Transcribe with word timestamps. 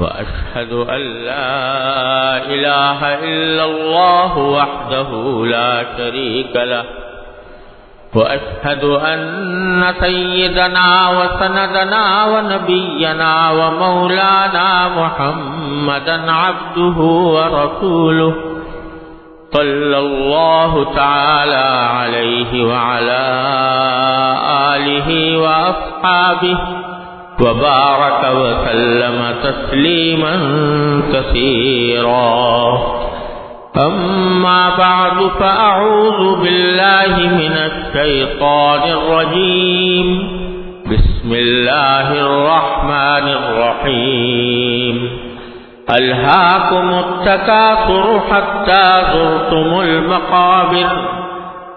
وأشهد 0.00 0.72
أن 0.72 1.00
لا 1.00 2.36
إله 2.36 3.14
إلا 3.14 3.64
الله 3.64 4.38
وحده 4.38 5.10
لا 5.46 5.84
شريك 5.98 6.56
له. 6.56 6.84
وأشهد 8.14 8.84
أن 8.84 9.94
سيدنا 10.00 11.08
وسندنا 11.08 12.24
ونبينا 12.24 13.50
ومولانا 13.50 14.88
محمدا 14.88 16.32
عبده 16.32 16.98
ورسوله 17.36 18.34
صلى 19.52 19.98
الله 19.98 20.94
تعالى 20.96 21.88
عليه 21.98 22.64
وعلى 22.64 23.24
آله 24.74 25.38
وأصحابه 25.38 26.75
وبارك 27.40 28.22
وسلم 28.34 29.34
تسليما 29.42 30.34
كثيرا. 31.12 32.78
أما 33.86 34.70
بعد 34.78 35.30
فأعوذ 35.40 36.42
بالله 36.42 37.16
من 37.16 37.52
الشيطان 37.52 38.80
الرجيم. 38.90 40.36
بسم 40.86 41.32
الله 41.32 42.12
الرحمن 42.12 43.28
الرحيم. 43.28 45.10
ألهاكم 45.90 46.94
التكاثر 46.98 48.20
حتى 48.30 49.02
زرتم 49.12 49.80
المقابر؟ 49.80 51.25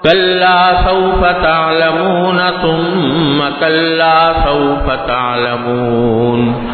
كلا 0.04 0.86
سوف 0.88 1.26
تعلمون 1.26 2.40
ثم 2.62 3.40
كلا 3.60 4.34
سوف 4.46 4.92
تعلمون 5.08 6.70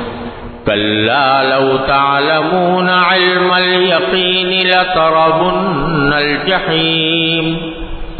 كلا 0.65 1.49
لو 1.55 1.77
تعلمون 1.77 2.89
علم 2.89 3.53
اليقين 3.57 4.67
لتربن 4.67 6.13
الجحيم 6.13 7.57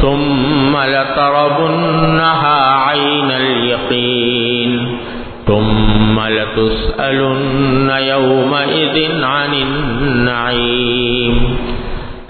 ثم 0.00 0.76
لتربنها 0.76 2.74
عين 2.88 3.30
اليقين 3.30 4.98
ثم 5.46 6.20
لتسألن 6.20 7.90
يومئذ 7.90 9.24
عن 9.24 9.54
النعيم 9.54 11.56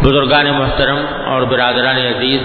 بزرگان 0.03 0.45
محترم 0.45 0.97
اور 1.25 1.41
برادران 1.41 1.97
عزیز، 1.97 2.41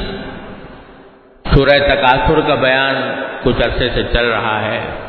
سورہ 1.55 1.78
تکاثر 1.89 2.41
کا 2.41 2.55
بیان 2.55 2.94
کچھ 3.43 3.67
عرصے 3.67 3.89
سے 3.94 4.03
چل 4.12 4.25
رہا 4.25 4.61
ہے۔ 4.65 5.08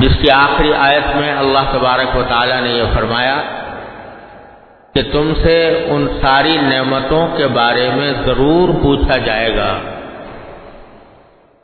جس 0.00 0.16
کی 0.20 0.30
آخری 0.30 0.74
آیت 0.74 1.16
میں 1.16 1.32
اللہ 1.36 1.72
تبارک 1.72 2.16
و 2.16 2.22
تعالی 2.28 2.60
نے 2.60 2.68
یہ 2.68 2.84
فرمایا 2.94 3.42
کہ 4.94 5.02
تم 5.12 5.32
سے 5.42 5.84
ان 5.88 6.08
ساری 6.22 6.56
نعمتوں 6.58 7.36
کے 7.36 7.46
بارے 7.46 7.90
میں 7.90 8.12
ضرور 8.26 8.68
پوچھا 8.82 9.16
جائے 9.16 9.56
گا 9.56 9.78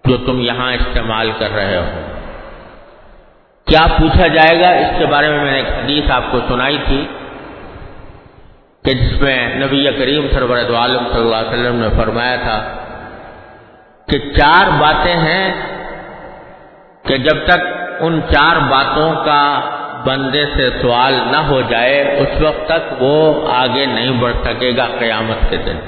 جو 0.04 0.16
تم 0.16 0.40
یہاں 0.40 0.72
استعمال 0.72 1.30
کر 1.38 1.50
رہے 1.50 1.76
ہو۔ 1.76 1.84
کیا 3.66 3.86
پوچھا 3.98 4.26
جائے 4.26 4.60
گا؟ 4.60 4.68
اس 4.68 4.98
کے 4.98 5.06
بارے 5.06 5.28
میں 5.28 5.38
میں 5.38 5.50
نے 5.50 5.56
ایک 5.56 5.68
حدیث 5.68 6.10
آپ 6.10 6.22
کو 6.30 6.40
سنائی 6.48 6.78
تھی 6.86 7.06
کہ 8.84 8.94
جس 8.94 9.22
میں 9.22 9.54
نبی 9.54 9.84
کریم 9.98 10.26
سربرد 10.30 10.70
عالم 10.70 11.04
صلی 11.12 11.20
اللہ 11.20 11.36
علیہ 11.36 11.48
وسلم 11.48 11.76
نے 11.76 11.88
فرمایا 11.96 12.36
تھا 12.36 12.58
کہ 14.08 14.18
چار 14.18 14.70
باتیں 14.78 15.14
ہیں 15.14 15.52
کہ 17.02 17.18
جب 17.18 17.44
تک 17.46 17.66
ان 18.00 18.20
چار 18.30 18.56
باتوں 18.56 19.12
کا 19.24 19.60
بندے 20.04 20.44
سے 20.56 20.70
سوال 20.82 21.14
نہ 21.30 21.36
ہو 21.36 21.60
جائے، 21.60 22.18
اس 22.18 22.42
وقت 22.42 22.66
تک 22.66 23.02
وہ 23.02 23.48
آگے 23.50 23.86
نہیں 23.86 24.10
بڑھ 24.10 24.34
سکے 24.44 24.76
گا 24.76 24.86
قیامت 24.98 25.50
کے 25.50 25.56
دن۔ 25.56 25.78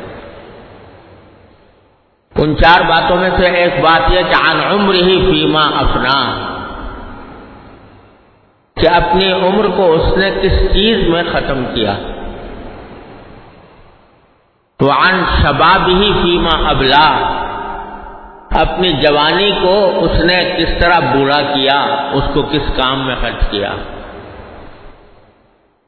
ان 2.36 2.56
چار 2.56 2.80
باتوں 2.80 3.16
میں 3.16 3.30
سے 3.36 3.46
ایک 3.46 3.80
بات 3.80 4.00
یہ 4.10 4.20
کہ 4.28 4.50
عن 4.50 4.60
عمر 4.72 4.94
ہی 4.94 5.30
فیما 5.30 5.60
اپنا 5.60 6.18
کہ 8.80 8.88
اپنی 8.88 9.32
عمر 9.32 9.66
کو 9.76 9.92
اس 9.92 10.18
نے 10.18 10.30
کس 10.42 10.74
چیز 10.74 11.08
میں 11.08 11.22
ختم 11.32 11.64
کیا؟ 11.74 11.94
تو 14.78 14.90
عن 14.90 15.22
شباب 15.42 15.88
ہی 15.88 16.12
فیما 16.22 16.68
ابلا 16.68 17.37
اپنی 18.50 18.92
جوانی 18.92 19.50
کو 19.62 19.90
اس 19.96 20.24
نے 20.24 20.54
کس 20.58 20.80
طرح 20.80 21.14
بوڑھا 21.14 21.42
کیا، 21.42 22.10
اس 22.12 22.24
کو 22.34 22.42
کس 22.42 22.76
کام 22.76 23.06
میں 23.06 23.14
خرچ 23.20 23.50
کیا۔ 23.50 23.72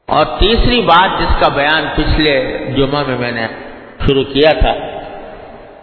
اور 0.07 0.25
تیسری 0.39 0.81
بات 0.81 1.19
جس 1.19 1.35
کا 1.39 1.49
بیان 1.49 1.85
پچھلے 1.95 2.65
جمعہ 2.77 3.03
میں 3.07 3.17
میں 3.17 3.31
نے 3.31 3.47
شروع 4.07 4.23
کیا 4.23 4.51
تھا، 4.59 4.73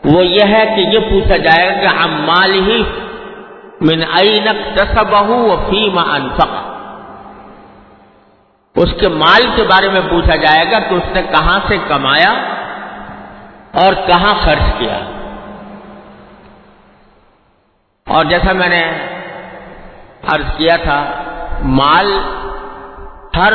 وہ 0.04 0.26
یہ 0.26 0.42
ہے 0.48 0.72
کہ 0.76 0.80
یہ 0.80 0.98
پوچھا 0.98 1.36
جائے 1.36 1.70
گا 1.70 1.80
کہ 1.80 1.86
امال 1.86 2.52
ہی 2.52 2.82
من 3.80 4.02
اینک 4.20 4.78
تصبہ 4.78 5.30
و 5.30 5.66
فیم 5.70 5.98
انفق۔ 5.98 6.54
اس 8.76 8.94
کے 9.00 9.08
مال 9.08 9.46
کے 9.56 9.62
بارے 9.62 9.88
میں 9.88 10.00
پوچھا 10.08 10.36
جائے 10.36 10.72
گا 10.72 10.78
کہ 10.78 10.94
اس 10.94 11.14
نے 11.14 11.22
کہاں 11.22 11.60
سے 11.68 11.76
کمایا 11.88 12.32
اور 13.72 13.92
کہاں 14.06 14.34
خرچ 14.44 14.78
کیا۔ 14.78 14.98
اور 18.08 18.24
جیسا 18.24 18.52
میں 18.52 18.69
نے 18.69 18.92
عرض 20.32 20.44
کیا 20.56 20.76
تھا، 20.82 21.10
مال، 21.62 22.20
ہر 23.36 23.52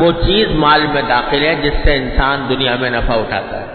وہ 0.00 0.12
چیز 0.12 0.48
مال 0.54 0.86
میں 0.86 1.02
داخل 1.02 1.42
ہے 1.42 1.54
جس 1.54 1.72
سے 1.84 1.96
انسان 1.96 2.46
دنیا 2.48 2.76
میں 2.80 2.90
نفع 2.90 3.14
اٹھاتا 3.14 3.60
ہے۔ 3.60 3.66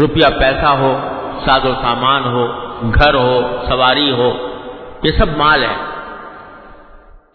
روپیہ 0.00 0.38
پیسہ 0.38 0.66
ہو، 0.66 1.00
ساز 1.46 1.64
و 1.64 1.74
سامان 1.74 2.24
ہو، 2.24 2.46
گھر 2.94 3.14
ہو، 3.14 3.64
سواری 3.68 4.10
ہو، 4.10 4.32
یہ 5.02 5.18
سب 5.18 5.36
مال 5.36 5.64
ہے۔ 5.64 5.74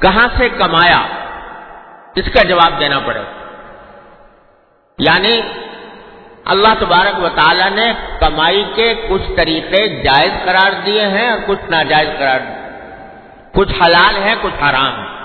کہاں 0.01 0.27
سے 0.37 0.49
کمایا؟ 0.49 1.01
اس 2.15 2.25
کا 2.25 2.47
جواب 2.47 2.79
دینا 2.79 2.99
پڑے۔ 2.99 3.21
یعنی 4.97 5.41
اللہ 6.45 6.73
تبارک 6.79 7.23
و 7.23 7.29
تعالیٰ 7.29 7.69
نے 7.71 7.93
کمائی 8.19 8.63
کے 8.75 8.93
کچھ 9.09 9.35
طریقے 9.35 9.87
جائز 9.87 10.31
قرار 10.45 10.71
دیے 10.85 11.07
ہیں 11.07 11.29
اور 11.29 11.39
کچھ 11.45 11.71
ناجائز 11.71 12.09
قرار 12.17 12.39
دیے 12.39 12.65
کچھ 13.53 13.73
حلال 13.81 14.23
ہے 14.23 14.33
کچھ 14.41 14.63
حرام 14.63 14.93
ہے 14.99 15.15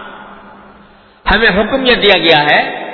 ہمیں 1.34 1.48
حکم 1.48 1.86
یہ 1.86 1.94
دیا 1.94 2.18
گیا 2.18 2.42
ہے 2.42 2.86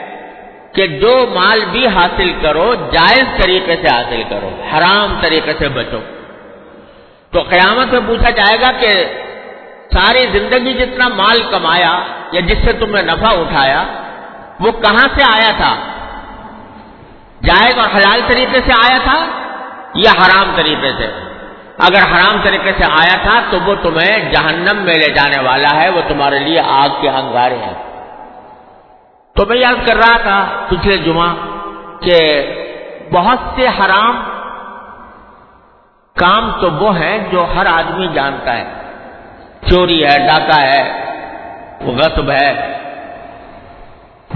کہ 0.73 0.87
جو 0.87 1.27
مال 1.35 1.61
بھی 1.71 1.87
حاصل 1.87 2.33
کرو، 2.43 2.75
جائز 2.75 3.43
طریقے 3.43 3.77
سے 3.77 3.89
حاصل 3.95 4.23
کرو، 4.29 4.50
حرام 4.73 5.19
طریقے 5.21 5.53
سے 5.59 5.69
بچو۔ 5.69 6.00
تو 7.33 7.43
قیامت 7.43 7.93
میں 7.93 8.00
پوچھا 8.06 8.31
جائے 8.31 8.61
گا 8.61 8.71
کہ 8.81 9.05
ساری 9.93 10.27
زندگی 10.33 10.73
جتنا 10.75 11.09
مال 11.09 11.43
کمایا 11.50 12.00
یا 12.33 12.41
جس 12.41 12.59
سے 12.65 12.73
تم 12.73 12.97
نے 12.97 13.03
نفع 13.03 13.41
اٹھایا، 13.41 13.85
وہ 14.61 14.73
کہاں 14.73 15.09
سے 15.15 15.23
آیا 15.31 15.50
تھا؟ 15.56 15.77
جائز 17.47 17.79
اور 17.79 17.89
حلال 17.95 18.21
طریقے 18.27 18.61
سے 18.67 18.73
آیا 18.73 18.99
تھا 19.05 19.27
یا 19.95 20.11
حرام 20.11 20.53
طریقے 20.57 20.93
سے؟ 20.99 21.07
اگر 21.79 22.03
حرام 22.13 22.37
طریقے 22.43 22.73
سے 22.79 22.85
آیا 22.85 23.23
تھا 23.23 23.41
تو 23.51 23.59
وہ 23.65 23.75
تمہیں 23.83 24.33
جہنم 24.33 24.77
میں 24.77 24.95
لے 24.95 25.13
جانے 25.13 25.43
والا 25.43 25.83
ہے، 25.83 25.89
وہ 25.89 26.01
تمہارے 26.09 26.39
لیے 26.39 26.63
آگ 26.69 26.89
کے 27.01 27.09
انگارے 27.09 27.55
ہیں۔ 27.55 27.75
تو 29.35 29.47
میں 29.47 29.57
یاد 29.57 29.87
کر 29.87 29.97
رہا 29.97 30.17
تھا 30.19 30.47
پچھلے 30.69 30.97
جمعہ 30.97 31.35
کہ 32.01 32.17
بہت 33.13 33.39
سے 33.57 33.69
حرام 33.69 34.23
کام 36.17 36.53
تو 36.61 36.71
وہ 36.71 36.99
ہیں 36.99 37.19
جو 37.31 37.47
ہر 37.57 37.67
آدمی 37.67 38.09
جانتا 38.15 38.57
ہے۔ 38.57 38.65
چوری 39.71 40.05
ہے، 40.05 40.19
ڈاکہ 40.19 40.61
ہے، 40.61 41.07
غصب 41.81 42.31
ہے، 42.31 42.79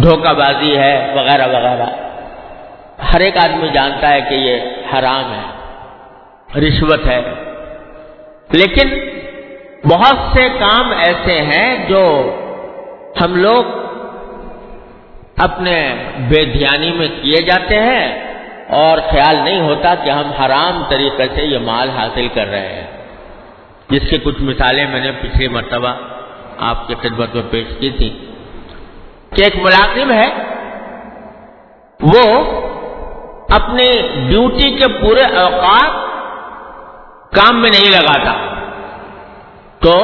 دھوکہ 0.03 0.33
بازی 0.33 0.79
ہے، 0.79 1.13
وغیرہ 1.17 1.47
وغیرہ۔ 1.47 2.10
ہر 3.15 3.21
ایک 3.21 3.37
آدمی 3.37 3.69
جانتا 3.69 4.09
ہے 4.09 4.21
کہ 4.21 4.35
یہ 4.35 4.57
حرام 4.93 5.33
ہے، 5.33 5.61
رشوت 6.61 7.07
ہے۔ 7.07 7.21
لیکن 8.53 8.89
بہت 9.89 10.17
سے 10.33 10.49
کام 10.59 10.93
ایسے 11.07 11.43
ہیں 11.43 11.89
جو 11.89 12.35
ہم 13.21 13.37
لوگ 13.37 13.65
اپنے 15.37 15.95
بے 16.19 16.45
دھیانی 16.45 16.91
میں 16.91 17.09
کیے 17.23 17.43
جاتے 17.43 17.81
ہیں 17.81 18.35
اور 18.69 18.99
خیال 19.11 19.37
نہیں 19.37 19.61
ہوتا 19.61 19.95
کہ 19.95 20.11
ہم 20.11 20.31
حرام 20.31 20.83
طریقے 20.89 21.27
سے 21.35 21.43
یہ 21.43 21.59
مال 21.59 21.91
حاصل 21.91 22.29
کر 22.29 22.47
رہے 22.47 22.73
ہیں۔ 22.73 22.87
جس 23.91 24.11
کی 24.11 24.19
کچھ 24.19 24.43
مثالیں 24.43 24.87
میں 24.87 25.01
نے 25.01 25.13
پچھلی 25.13 25.49
مرتبہ 25.49 25.95
آپ 26.59 26.89
کے 26.89 26.95
خدمت 27.01 27.35
میں 27.35 27.43
پیش 27.51 27.67
کی 27.79 27.91
تھی۔ 27.91 28.31
کہ 29.37 29.43
ایک 29.43 29.57
ملازم 29.57 30.13
ہے، 30.13 30.29
وہ 32.01 32.61
اپنی 33.51 34.03
ڈیوٹی 34.29 34.71
کے 34.71 34.89
پورے 35.01 35.23
اوقات 35.23 35.91
کام 37.33 37.63
میں 37.63 37.71
نہیں 37.71 37.91
لگاتا۔ 37.93 38.33
تو 39.81 39.95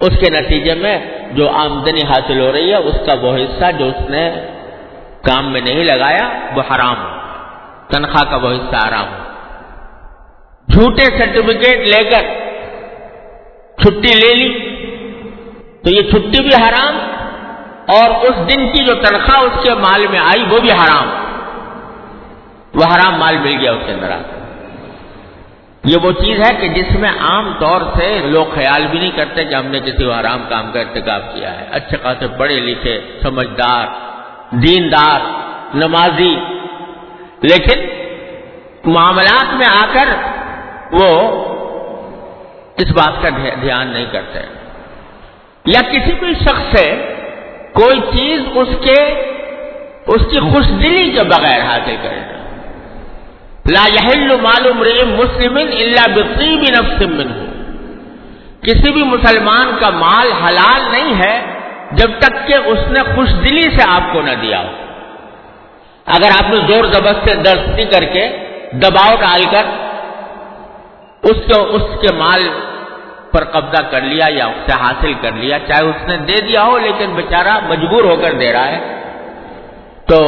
اس 0.00 0.18
کے 0.20 0.30
نتیجے 0.30 0.74
میں 0.74 0.98
جو 1.32 1.50
آمدنی 1.50 2.02
حاصل 2.02 2.40
ہو 2.40 2.52
رہی 2.52 2.70
ہے، 2.70 2.76
اس 2.76 2.96
کا 3.06 3.14
وہ 3.20 3.36
حصہ 3.36 3.64
جو 3.78 3.86
اس 3.86 4.10
نے 4.10 4.30
کام 5.22 5.52
میں 5.52 5.60
نہیں 5.60 5.84
لگایا، 5.84 6.28
وہ 6.54 6.62
حرام 6.70 6.94
تنخواہ 7.88 8.30
کا 8.30 8.36
وہ 8.36 8.50
حصہ 8.50 8.88
حرام 8.88 9.06
جھوٹے 10.68 11.04
سرٹیفکیٹ 11.04 11.78
لے 11.78 12.04
کر 12.04 12.22
چھٹی 13.82 14.14
لے 14.14 14.34
لی، 14.34 14.48
تو 15.82 15.90
یہ 15.90 16.02
چھٹی 16.02 16.42
بھی 16.42 16.54
حرام 16.62 16.98
اور 17.96 18.24
اس 18.24 18.36
دن 18.52 18.68
کی 18.68 18.84
جو 18.84 18.94
تنخواہ 18.94 19.40
اس 19.40 19.62
کے 19.62 19.74
مال 19.74 20.06
میں 20.10 20.18
آئی، 20.18 20.44
وہ 20.50 20.58
بھی 20.60 20.70
حرام۔ 20.70 21.27
وہ 22.74 22.84
حرام 22.94 23.18
مال 23.18 23.38
مل 23.38 23.56
گیا 23.60 23.72
اس 23.72 23.82
کے 23.86 23.92
اندر 23.92 24.10
یہ 25.84 25.96
وہ 26.02 26.12
چیز 26.12 26.40
ہے 26.40 26.56
کہ 26.60 26.68
جس 26.68 26.96
میں 26.98 27.10
عام 27.10 27.52
طور 27.58 27.80
سے 27.96 28.20
لوگ 28.24 28.46
خیال 28.54 28.86
بھی 28.90 28.98
نہیں 28.98 29.10
کرتے 29.16 29.44
کہ 29.44 29.54
ہم 29.54 29.66
نے 29.66 29.80
کسی 29.80 30.04
حرام 30.04 30.42
کام 30.48 30.72
کا 30.72 30.80
ارتکاب 30.80 31.34
کیا 31.34 31.60
ہے۔ 31.60 31.66
اچھے 31.70 31.96
خاصے 32.02 32.26
پڑھے 32.38 32.60
لکھے، 32.60 33.00
سمجھدار، 33.22 33.86
دیندار، 34.50 35.20
نمازی۔ 35.74 36.36
لیکن 37.42 37.80
معاملات 38.92 39.54
میں 39.54 39.66
آ 39.76 39.86
کر 39.92 40.08
وہ 40.92 41.30
اس 42.76 42.90
بات 42.90 43.22
کا 43.22 43.28
دھیان 43.60 43.86
نہیں 43.86 44.06
کرتے۔ 44.12 44.40
یا 45.66 45.80
کسی 45.90 46.12
بھی 46.12 46.34
شخص 46.34 46.78
سے 46.78 47.14
کوئی 47.72 48.00
چیز 48.00 48.40
اس 48.54 48.68
کے 48.84 49.02
اس 50.06 50.22
کی 50.32 50.40
خوش 50.40 50.68
دلی 50.68 51.10
کے 51.10 51.22
بغیر 51.22 51.62
حاصل 51.62 51.96
کرے۔ 52.02 52.37
لا 53.68 53.84
يحل 53.94 54.40
مال 54.40 54.66
امرئ 54.66 55.04
مسلم 55.04 55.56
الا 55.56 56.04
بطيب 56.14 56.60
نفس 56.60 57.02
منه. 57.02 57.44
کسی 58.62 58.90
بھی 58.90 59.02
مسلمان 59.02 59.70
کا 59.80 59.90
مال 59.90 60.32
حلال 60.32 60.82
نہیں 60.92 61.14
ہے 61.24 61.42
جب 61.92 62.10
تک 62.18 62.46
کہ 62.46 62.54
اس 62.54 62.78
نے 62.88 63.02
خوش 63.02 63.28
دلی 63.44 63.62
سے 63.62 63.88
آپ 63.88 64.12
کو 64.12 64.20
نہ 64.20 64.30
دیا 64.42 64.60
ہو۔ 64.60 64.72
اگر 66.06 66.30
آپ 66.42 66.50
نے 66.50 66.56
زور 66.68 66.84
زبر 66.84 67.12
سے 67.24 67.34
درستی 67.34 67.84
کر 67.84 68.04
کے 68.04 68.28
دباؤ 68.72 69.16
ڈال 69.16 69.42
کر 69.50 69.62
اس 71.22 71.36
کو 71.48 71.62
اس 71.62 71.82
کے 72.00 72.14
مال 72.14 72.48
پر 73.32 73.44
قبضہ 73.44 73.82
کر 73.82 74.00
لیا 74.00 74.26
یا 74.28 74.46
اس 74.46 74.66
سے 74.66 74.72
حاصل 74.80 75.12
کر 75.20 75.32
لیا، 75.32 75.58
چاہے 75.58 75.84
اس 75.84 76.08
نے 76.08 76.16
دے 76.16 76.42
دیا 76.46 76.62
ہو 76.62 76.78
لیکن 76.78 77.14
بیچارہ 77.14 77.60
مجبور 77.68 78.04
ہو 78.04 78.16
کر 78.16 78.32
دے 78.32 78.52
رہا 78.52 78.68
ہے، 78.68 78.78
تو 80.06 80.18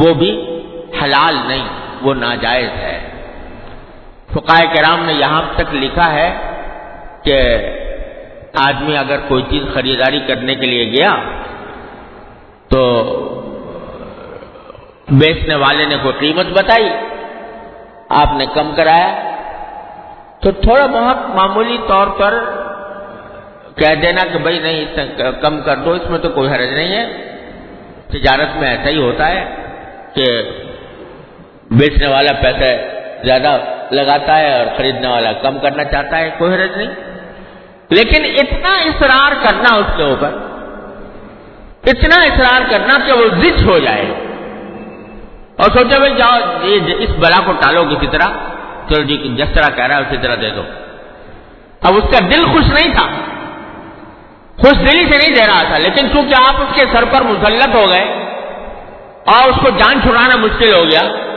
وہ 0.00 0.14
بھی 0.14 0.60
حلال 1.02 1.34
نہیں۔ 1.46 1.81
وہ 2.02 2.14
ناجائز 2.14 2.70
ہے۔ 2.82 2.98
فقائے 4.32 4.66
کرام 4.74 5.04
نے 5.04 5.12
یہاں 5.12 5.42
تک 5.54 5.74
لکھا 5.74 6.12
ہے 6.12 6.28
کہ 7.22 7.38
آدمی 8.54 8.96
اگر 8.96 9.18
کوئی 9.28 9.42
چیز 9.50 9.62
خریداری 9.74 10.20
کرنے 10.26 10.54
کے 10.54 10.66
لیے 10.66 10.84
گیا 10.90 11.16
تو 12.68 12.78
بیچنے 15.08 15.54
والے 15.54 15.84
نے 15.86 15.96
کوئی 16.02 16.14
قیمت 16.18 16.46
بتائی، 16.46 16.88
آپ 18.08 18.30
نے 18.36 18.46
کم 18.54 18.74
کرایا۔ 18.76 19.10
تو 20.40 20.50
تھوڑا 20.50 20.86
بہت 20.86 21.16
معمولی 21.34 21.78
طور 21.88 22.06
پر 22.06 22.32
کہہ 23.76 23.94
دینا 23.94 24.26
کہ 24.32 24.38
بھائی 24.38 24.58
نہیں 24.58 24.84
کم 25.40 25.60
کر 25.60 25.76
دو، 25.76 25.90
اس 25.90 26.10
میں 26.10 26.18
تو 26.18 26.28
کوئی 26.28 26.50
حرج 26.50 26.72
نہیں 26.72 26.92
ہے۔ 26.96 27.04
تجارت 28.08 28.56
میں 28.56 28.68
ایسا 28.68 28.90
ہی 28.90 28.98
ہوتا 28.98 29.28
ہے 29.28 29.44
کہ 30.14 30.24
بیچنے 31.78 32.10
والا 32.10 32.32
پیسہ 32.32 32.64
زیادہ 33.24 33.58
لگاتا 33.90 34.38
ہے 34.38 34.58
اور 34.58 34.66
خریدنے 34.76 35.06
والا 35.06 35.32
کم 35.32 35.58
کرنا 35.58 35.84
چاہتا 35.84 36.18
ہے، 36.18 36.30
کوئی 36.38 36.54
حرج 36.54 36.76
نہیں۔ 36.76 36.90
لیکن 37.90 38.24
اتنا 38.24 38.74
اصرار 38.74 39.32
کرنا 39.44 39.74
اس 39.74 39.86
کے 39.96 40.02
اوپر، 40.02 40.30
اتنا 41.86 42.22
اصرار 42.22 42.60
کرنا 42.70 42.98
کہ 43.06 43.12
وہ 43.12 43.24
زچ 43.42 43.62
ہو 43.64 43.78
جائے۔ 43.78 44.04
اور 45.56 45.70
سوچے 45.70 45.98
بھائی، 45.98 46.14
جاؤ 46.14 46.38
اس 46.98 47.10
بلا 47.10 47.42
کو 47.46 47.52
ٹالو 47.52 47.84
کسی 47.84 48.06
طرح، 48.06 48.28
چلو 48.88 49.04
جی 49.04 49.34
جس 49.36 49.48
طرح 49.54 49.76
کہہ 49.76 49.86
رہا 49.86 49.96
ہے، 49.96 50.00
اسی 50.00 50.16
طرح 50.22 50.34
دے 50.34 50.50
دو۔ 50.50 50.62
اب 51.82 51.92
اس 51.96 52.04
کا 52.12 52.18
دل 52.36 52.46
خوش 52.46 52.64
نہیں 52.72 52.94
تھا۔ 52.94 53.06
خوش 54.56 54.78
دلی 54.78 55.00
سے 55.00 55.16
نہیں 55.16 55.36
دے 55.36 55.46
رہا 55.46 55.62
تھا، 55.62 55.78
لیکن 55.78 56.12
چونکہ 56.12 56.34
آپ 56.48 56.54
اس 56.58 56.74
کے 56.74 56.80
سر 56.92 57.04
پر 57.12 57.20
مسلط 57.20 57.74
ہو 57.74 57.88
گئے 57.88 58.04
اور 59.24 59.48
اس 59.48 59.56
کو 59.62 59.70
جان 59.70 60.02
چھڑانا 60.02 60.36
مشکل 60.36 60.74
ہو 60.74 60.84
گیا 60.84 61.31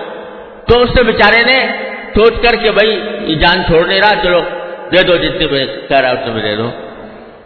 تو 0.67 0.81
اس 0.81 0.89
سے 0.89 1.03
بیچارے 1.03 1.43
نے 1.43 1.57
سوچ 2.15 2.33
کر 2.43 2.55
کے 2.63 2.71
بھائی، 2.71 2.91
یہ 3.27 3.35
جان 3.35 3.63
چھوڑ 3.67 3.85
نہیں 3.87 4.01
رہا، 4.01 4.15
چلو 4.23 4.41
دے 4.91 5.03
دو 5.03 5.15
جتنے 5.15 5.47
میں 5.51 5.65
کہہ 5.89 5.97
رہا 5.97 6.09
اس 6.09 6.27
میں 6.33 6.41
دے 6.41 6.55
دو 6.55 6.69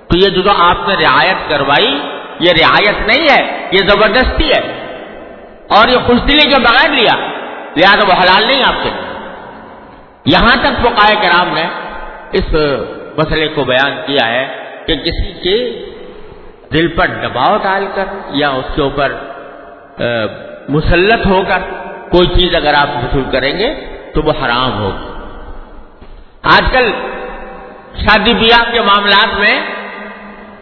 تو 0.07 0.17
یہ 0.17 0.29
جو 0.29 0.51
آپ 0.57 0.87
نے 0.87 0.95
رعایت 0.95 1.49
کروائی، 1.49 1.91
یہ 2.39 2.51
رعایت 2.59 2.97
نہیں 3.07 3.27
ہے، 3.31 3.41
یہ 3.71 3.87
زبردستی 3.89 4.49
ہے۔ 4.49 4.61
اور 5.77 5.87
یہ 5.87 5.97
خوش 6.07 6.19
دلی 6.27 6.45
کے 6.49 6.61
بغیر 6.61 6.89
لیا، 6.89 7.15
لہٰذا 7.77 8.07
وہ 8.07 8.13
حلال 8.13 8.47
نہیں 8.47 8.63
آپ 8.63 8.77
سے 8.83 8.89
یہاں 10.25 10.55
تک 10.61 10.79
فقائے 10.83 11.15
کرام 11.21 11.53
نے 11.53 11.65
اس 12.31 12.53
مسئلے 13.17 13.47
کو 13.47 13.63
بیان 13.63 13.93
کیا 14.05 14.27
ہے 14.27 14.45
کہ 14.85 14.95
کسی 14.95 15.31
کے 15.43 15.57
دل 16.73 16.87
پر 16.87 17.07
دباؤ 17.23 17.57
ڈال 17.57 17.85
کر 17.95 18.05
یا 18.41 18.49
اس 18.49 18.73
کے 18.75 18.81
اوپر 18.81 19.13
مسلط 20.69 21.25
ہو 21.25 21.41
کر 21.47 21.61
کوئی 22.11 22.39
چیز 22.39 22.55
اگر 22.55 22.73
آپ 22.73 22.89
وصول 22.97 23.23
کریں 23.31 23.57
گے 23.57 23.73
تو 24.13 24.21
وہ 24.21 24.31
حرام 24.31 24.79
ہوگی۔ 24.79 25.09
آج 26.43 26.71
کل 26.71 26.91
شادی 28.01 28.33
بیاہ 28.33 28.71
کے 28.71 28.81
معاملات 28.81 29.39
میں 29.39 29.61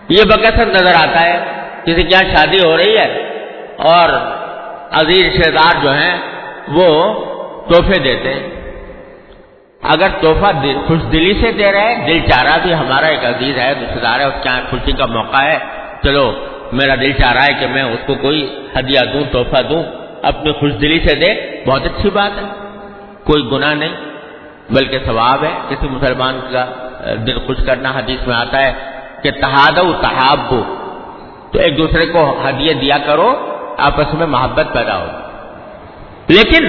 یہ 0.09 0.23
بکثر 0.25 0.65
نظر 0.65 0.93
آتا 0.95 1.21
ہے 1.21 1.39
کسی 1.83 2.03
کیا 2.03 2.19
شادی 2.35 2.67
ہو 2.67 2.77
رہی 2.77 2.97
ہے 2.97 3.29
اور 3.77 4.09
عزیز 4.91 5.25
رشتے 5.25 5.51
دار 5.51 5.83
جو 5.83 5.93
ہیں 5.93 6.17
وہ 6.67 7.13
تحفے 7.69 7.99
دیتے 7.99 8.33
ہیں۔ 8.33 8.49
اگر 9.81 10.07
تحفہ 10.21 10.51
خوش 10.87 10.99
دلی 11.11 11.33
سے 11.41 11.51
دے 11.51 11.71
رہے 11.71 11.95
ہیں، 11.95 12.07
دل 12.07 12.19
چاہ 12.19 12.43
رہا 12.43 12.57
بھی 12.57 12.73
ہمارا 12.73 13.05
ایک 13.05 13.25
عزیز 13.25 13.57
ہے 13.57 13.71
رشتے 13.71 13.99
دار 13.99 14.19
ہے، 14.19 14.25
اس 14.25 14.43
کے 14.43 14.49
خوشی 14.69 14.91
کا 14.91 15.05
موقع 15.05 15.37
ہے۔ 15.37 15.57
چلو، 16.03 16.31
میرا 16.71 16.95
دل 16.95 17.11
چاہ 17.11 17.33
رہا 17.33 17.43
ہے 17.43 17.53
کہ 17.59 17.67
میں 17.67 17.83
اس 17.83 17.99
کو 18.05 18.15
کوئی 18.15 18.59
ہدیہ 18.79 18.99
دوں، 19.13 19.23
تحفہ 19.31 19.61
دوں۔ 19.61 19.83
اپنی 20.27 20.51
خوش 20.51 20.71
دلی 20.81 20.99
سے 20.99 21.15
دے، 21.15 21.63
بہت 21.67 21.81
اچھی 21.85 22.09
بات 22.09 22.31
ہے۔ 22.37 22.47
کوئی 23.23 23.49
گناہ 23.51 23.73
نہیں، 23.73 23.95
بلکہ 24.69 24.99
ثواب 25.05 25.43
ہے۔ 25.43 25.51
کسی 25.69 25.87
مسلمان 25.87 26.39
کا 26.51 26.65
دل 27.27 27.39
خوش 27.39 27.57
کرنا 27.65 27.91
حدیث 27.91 28.27
میں 28.27 28.35
آتا 28.35 28.59
ہے 28.59 28.73
کہ 29.23 29.31
تحاد 29.31 29.77
و 29.77 29.93
تحاب۔ 30.01 30.39
تو 31.51 31.59
ایک 31.59 31.77
دوسرے 31.77 32.05
کو 32.05 32.47
ہدیے 32.49 32.73
دیا 32.73 32.97
کرو، 32.97 33.57
آپس 33.77 34.13
میں 34.13 34.27
محبت 34.27 34.65
پیدا 34.73 34.97
ہو۔ 34.97 35.05
لیکن 36.27 36.67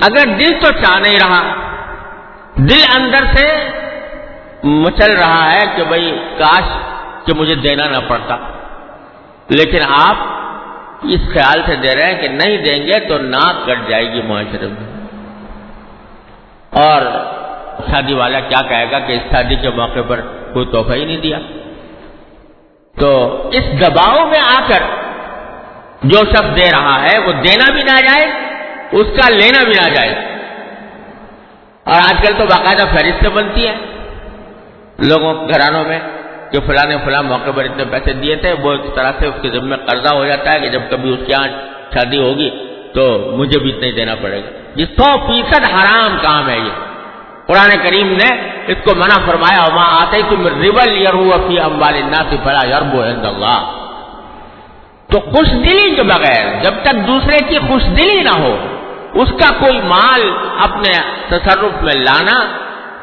اگر 0.00 0.26
دل 0.26 0.58
تو 0.60 0.72
چاہ 0.82 1.00
نہیں 1.00 1.18
رہا، 1.22 1.54
دل 2.54 3.00
اندر 3.00 3.36
سے 3.36 3.68
مچل 4.64 5.16
رہا 5.16 5.52
ہے 5.54 5.76
کہ 5.76 5.84
بھائی 5.84 6.18
کاش 6.38 6.64
کہ 7.26 7.34
مجھے 7.34 7.54
دینا 7.54 7.88
نہ 7.88 7.96
پڑتا۔ 8.08 8.36
لیکن 9.48 9.78
آپ 9.88 10.33
اس 11.08 11.20
خیال 11.32 11.62
سے 11.66 11.76
دے 11.76 11.88
رہے 11.94 12.12
ہیں 12.12 12.20
کہ 12.20 12.28
نہیں 12.28 12.56
دیں 12.56 12.86
گے 12.86 13.00
تو 13.08 13.18
ناک 13.18 13.66
کٹ 13.66 13.88
جائے 13.88 14.12
گی 14.12 14.22
معاشرے 14.22 14.66
میں۔ 14.66 15.06
اور 16.70 17.02
شادی 17.90 18.14
والا 18.14 18.40
کیا 18.40 18.68
کہے 18.68 18.90
گا 18.90 18.98
کہ 18.98 19.12
اس 19.12 19.30
شادی 19.30 19.56
کے 19.56 19.70
موقع 19.70 20.00
پر 20.08 20.20
کوئی 20.52 20.66
تحفہ 20.66 20.98
ہی 20.98 21.04
نہیں 21.04 21.16
دیا۔ 21.16 21.38
تو 23.00 23.40
اس 23.48 23.80
دباؤ 23.80 24.26
میں 24.26 24.40
آ 24.40 24.66
کر 24.68 24.82
جو 26.02 26.18
شخص 26.18 26.56
دے 26.56 26.70
رہا 26.72 27.02
ہے، 27.02 27.18
وہ 27.18 27.32
دینا 27.32 27.72
بھی 27.72 27.82
نہ 27.82 28.00
جائے 28.00 28.54
اس 28.92 29.06
کا 29.16 29.30
لینا 29.30 29.64
بھی 29.64 29.72
نہ 29.78 29.94
جائے 29.94 30.14
اور 31.84 31.96
آج 31.96 32.26
کل 32.26 32.34
تو 32.38 32.44
باقاعدہ 32.46 32.88
فہرستیں 32.88 33.30
بنتی 33.30 33.66
ہیں 33.68 33.76
لوگوں 34.98 35.48
گھرانوں 35.48 35.84
میں 35.84 36.00
کہ 36.54 36.60
فلاں 36.66 36.86
نے 36.88 36.96
فلاں 37.04 37.22
موقع 37.22 37.50
پر 37.50 37.64
اتنے 37.64 37.84
پیسے 37.90 38.12
دیے 38.12 38.36
تھے، 38.36 38.52
وہ 38.52 38.72
اس 38.72 38.94
طرح 38.94 39.12
سے 39.18 39.26
اس 39.26 39.34
کے 39.42 39.50
ذمہ 39.50 39.76
قرضہ 39.76 40.14
ہو 40.14 40.26
جاتا 40.26 40.54
ہے 40.54 40.60
کہ 40.60 40.68
جب 40.68 40.80
کبھی 40.90 41.10
اس 41.10 41.18
کے 41.26 41.32
یہاں 41.32 41.48
شادی 41.94 42.18
ہوگی 42.18 42.50
تو 42.94 43.32
مجھے 43.36 43.60
بھی 43.60 43.70
اتنا 43.70 43.86
ہی 43.86 43.92
دینا 43.92 44.14
پڑے 44.14 44.42
گا۔ 44.44 44.48
یہ 44.74 44.84
سو 44.98 45.16
فیصد 45.26 45.64
حرام 45.74 46.16
کام 46.22 46.48
ہے 46.48 46.58
یہ۔ 46.58 46.94
قرآن 47.46 47.70
کریم 47.82 48.12
نے 48.12 48.40
اس 48.66 48.76
کو 48.84 48.94
منع 48.94 49.26
فرمایا 49.26 49.74
وہاں 49.74 50.00
آتے 50.00 50.20
تم 50.28 50.46
ریبل 50.46 51.02
یار 51.02 51.14
امبال 51.64 51.94
سے 52.30 52.36
فلا 52.44 52.76
یرب 52.76 52.96
اللہ 53.00 53.80
تو 55.12 55.20
خوش 55.20 55.48
دلی 55.52 55.94
کے 55.94 56.02
بغیر، 56.02 56.62
جب 56.62 56.72
تک 56.82 57.06
دوسرے 57.06 57.36
کی 57.48 57.58
خوش 57.58 57.82
دلی 57.82 58.22
نہ 58.22 58.38
ہو، 58.38 58.56
اس 59.14 59.28
کا 59.30 59.54
کوئی 59.58 59.80
مال 59.84 60.22
اپنے 60.58 60.92
تصرف 61.28 61.82
میں 61.82 62.00
لانا 62.00 62.44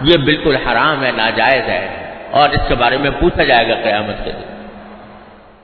یہ 0.01 0.17
بالکل 0.17 0.55
حرام 0.55 1.03
ہے، 1.03 1.11
ناجائز 1.11 1.69
ہے۔ 1.69 2.10
اور 2.31 2.49
اس 2.49 2.67
کے 2.67 2.75
بارے 2.75 2.97
میں 2.97 3.11
پوچھا 3.19 3.43
جائے 3.43 3.67
گا 3.67 3.75
قیامت 3.83 4.25
کے 4.25 4.31
دن۔ 4.31 4.67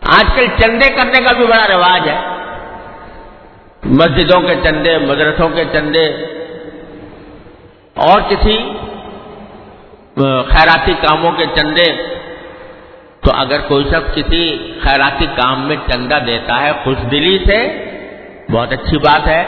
آج 0.01 0.25
کل 0.35 0.45
چندے 0.61 0.89
کرنے 0.89 1.23
کا 1.23 1.31
بھی 1.31 1.45
بڑا 1.45 1.67
رواج 1.67 2.09
ہے۔ 2.09 2.17
مسجدوں 3.83 4.41
کے 4.41 4.55
چندے، 4.63 4.97
مدرسوں 4.97 5.49
کے 5.49 5.63
چندے، 5.73 6.05
اور 7.93 8.21
کسی 8.29 8.57
خیراتی 10.49 10.93
کاموں 11.01 11.31
کے 11.31 11.45
چندے۔ 11.55 11.93
تو 13.21 13.31
اگر 13.35 13.59
کوئی 13.61 13.83
شخص 13.83 14.15
کسی 14.15 14.73
خیراتی 14.83 15.25
کام 15.25 15.67
میں 15.67 15.75
چندہ 15.91 16.19
دیتا 16.25 16.61
ہے 16.61 16.71
خوش 16.83 16.97
دلی 17.11 17.37
سے، 17.45 17.59
بہت 18.51 18.71
اچھی 18.71 18.97
بات 18.97 19.27
ہے، 19.27 19.43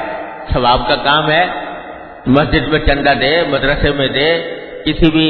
ثواب 0.54 0.88
کا 0.88 0.96
کام 0.96 1.32
ہے۔ 1.32 1.46
مسجد 2.26 2.68
میں 2.68 2.80
چندہ 2.80 3.14
دے، 3.22 3.44
مدرسے 3.50 3.92
میں 3.92 4.08
دے، 4.08 4.30
کسی 4.86 5.12
بھی 5.12 5.28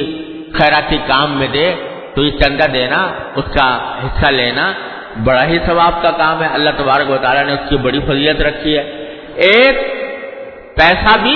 خیراتی 0.53 0.98
کام 1.08 1.38
میں 1.38 1.48
دے، 1.48 1.75
تو 2.15 2.24
یہ 2.24 2.32
چندہ 2.32 2.63
دینا، 2.63 3.08
اس 3.36 3.46
کا 3.58 3.77
حصہ 4.03 4.32
لینا، 4.32 4.72
بڑا 5.24 5.46
ہی 5.46 5.60
ثواب 5.65 6.01
کا 6.01 6.12
کام 6.12 6.44
ہے۔ 6.44 6.48
اللہ 6.53 6.70
تبارک 6.77 7.10
و 7.10 7.18
تعالیٰ 7.18 7.46
نے 7.46 7.53
اس 7.53 7.70
کی 7.70 7.77
بڑی 7.77 8.00
فضیت 8.00 8.41
رکھی 8.41 8.77
ہے۔ 8.77 8.82
ایک 9.36 9.77
پیسہ 10.75 11.18
بھی 11.18 11.36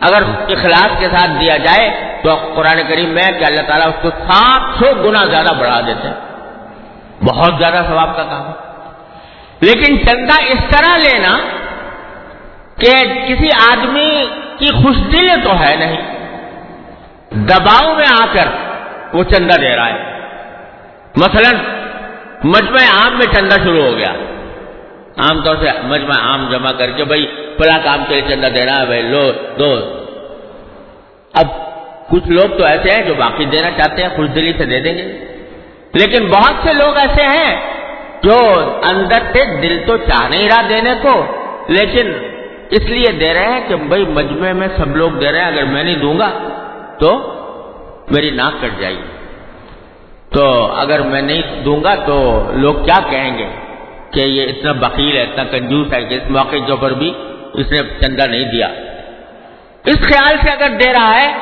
اگر 0.00 0.22
اخلاص 0.48 0.98
کے 0.98 1.06
ساتھ 1.08 1.30
دیا 1.40 1.56
جائے، 1.56 2.18
تو 2.22 2.52
قرآن 2.54 2.82
کریم 2.88 3.08
میں 3.08 3.32
کہ 3.38 3.44
اللہ 3.44 3.62
تعالیٰ 3.66 3.88
اس 3.88 3.94
کو 4.02 4.10
سات 4.10 4.60
سو 4.78 5.02
گنا 5.04 5.24
زیادہ 5.24 5.54
بڑھا 5.58 5.80
دیتے 5.80 6.08
ہیں۔ 6.08 6.14
بہت 7.24 7.52
زیادہ 7.58 7.82
ثواب 7.88 8.16
کا 8.16 8.22
کام 8.22 8.46
ہے۔ 8.46 8.72
لیکن 9.60 10.06
چندہ 10.06 10.42
اس 10.42 10.76
طرح 10.76 10.96
لینا 10.96 11.38
کہ 12.78 13.08
کسی 13.28 13.48
آدمی 13.72 14.26
کی 14.58 14.66
خوش 14.66 14.96
دل 15.12 15.28
تو 15.44 15.60
ہے 15.60 15.76
نہیں۔ 15.76 16.21
دباؤ 17.34 17.94
میں 17.94 18.22
آ 18.22 18.26
کر 18.32 18.48
وہ 19.12 19.24
چندہ 19.24 19.60
دے 19.60 19.76
رہا 19.76 19.88
ہے۔ 19.88 20.20
مثلا 21.16 21.50
مجمع 22.44 23.04
عام 23.04 23.12
میں 23.12 23.34
چندہ 23.34 23.54
شروع 23.64 23.82
ہو 23.82 23.96
گیا۔ 23.96 24.12
عام 25.16 25.42
طور 25.42 25.56
سے 25.56 25.66
مجمع 25.84 26.20
عام 26.22 26.48
جمع 26.50 26.70
کر 26.78 26.90
کے 26.90 27.04
بھائی 27.04 27.26
فلاں 27.58 27.78
کام 27.84 28.04
کے 28.08 28.14
لیے 28.14 28.34
چندہ 28.34 28.46
دینا 28.46 28.80
ہے 28.80 28.86
بھائی، 28.86 29.02
لو، 29.02 29.32
دو۔ 29.58 29.74
اب 31.34 31.46
کچھ 32.08 32.28
لوگ 32.28 32.58
تو 32.58 32.64
ایسے 32.64 32.90
ہیں 32.90 33.06
جو 33.06 33.14
باقی 33.14 33.44
دینا 33.44 33.70
چاہتے 33.70 34.02
ہیں، 34.02 34.08
خوش 34.16 34.28
دلی 34.34 34.52
سے 34.58 34.64
دے 34.64 34.80
دیں 34.80 34.94
گے۔ 34.94 35.24
لیکن 35.94 36.26
بہت 36.26 36.52
سے 36.64 36.72
لوگ 36.72 36.96
ایسے 36.96 37.22
ہیں 37.22 37.60
جو 38.22 38.36
اندر 38.90 39.18
سے 39.32 39.60
دل 39.60 39.82
تو 39.86 39.96
چاہ 39.96 40.28
نہیں 40.28 40.48
رہا 40.48 40.62
دینے 40.68 40.94
کو، 41.02 41.26
لیکن 41.68 42.12
اس 42.70 42.82
لیے 42.82 43.12
دے 43.12 43.34
رہے 43.34 43.52
ہیں 43.52 43.68
کہ 43.68 43.76
بھائی 43.76 44.04
مجمع 44.04 44.52
میں 44.52 44.68
سب 44.76 44.96
لوگ 44.96 45.10
دے 45.10 45.32
رہے 45.32 45.38
ہیں، 45.38 45.46
اگر 45.46 45.64
میں 45.64 45.84
نہیں 45.84 45.96
دوں 45.96 46.18
گا 46.18 46.51
تو 47.02 47.34
میری 48.10 48.30
ناک 48.30 48.62
کٹ 48.62 48.80
جائے 48.80 48.94
گی۔ 48.94 49.02
تو 50.32 50.72
اگر 50.72 51.00
میں 51.00 51.22
نہیں 51.22 51.62
دوں 51.64 51.84
گا 51.84 51.94
تو 51.94 52.42
لوگ 52.52 52.74
کیا 52.74 53.10
کہیں 53.10 53.38
گے 53.38 53.46
کہ 54.10 54.20
یہ 54.20 54.42
اتنا 54.42 54.72
بکیل 54.72 55.16
ہے، 55.16 55.22
اتنا 55.22 55.44
کنجوس 55.44 55.92
ہے 55.92 56.04
کہ 56.04 56.14
اس 56.14 56.30
موقع 56.30 56.56
کے 56.66 56.70
اوپر 56.70 56.90
بھی 56.90 57.14
اس 57.52 57.70
نے 57.70 57.78
چندہ 58.00 58.22
نہیں 58.22 58.44
دیا۔ 58.44 58.68
اس 59.84 59.96
خیال 60.02 60.36
سے 60.42 60.50
اگر 60.50 60.68
دے 60.68 60.92
رہا 60.92 61.14
ہے 61.14 61.36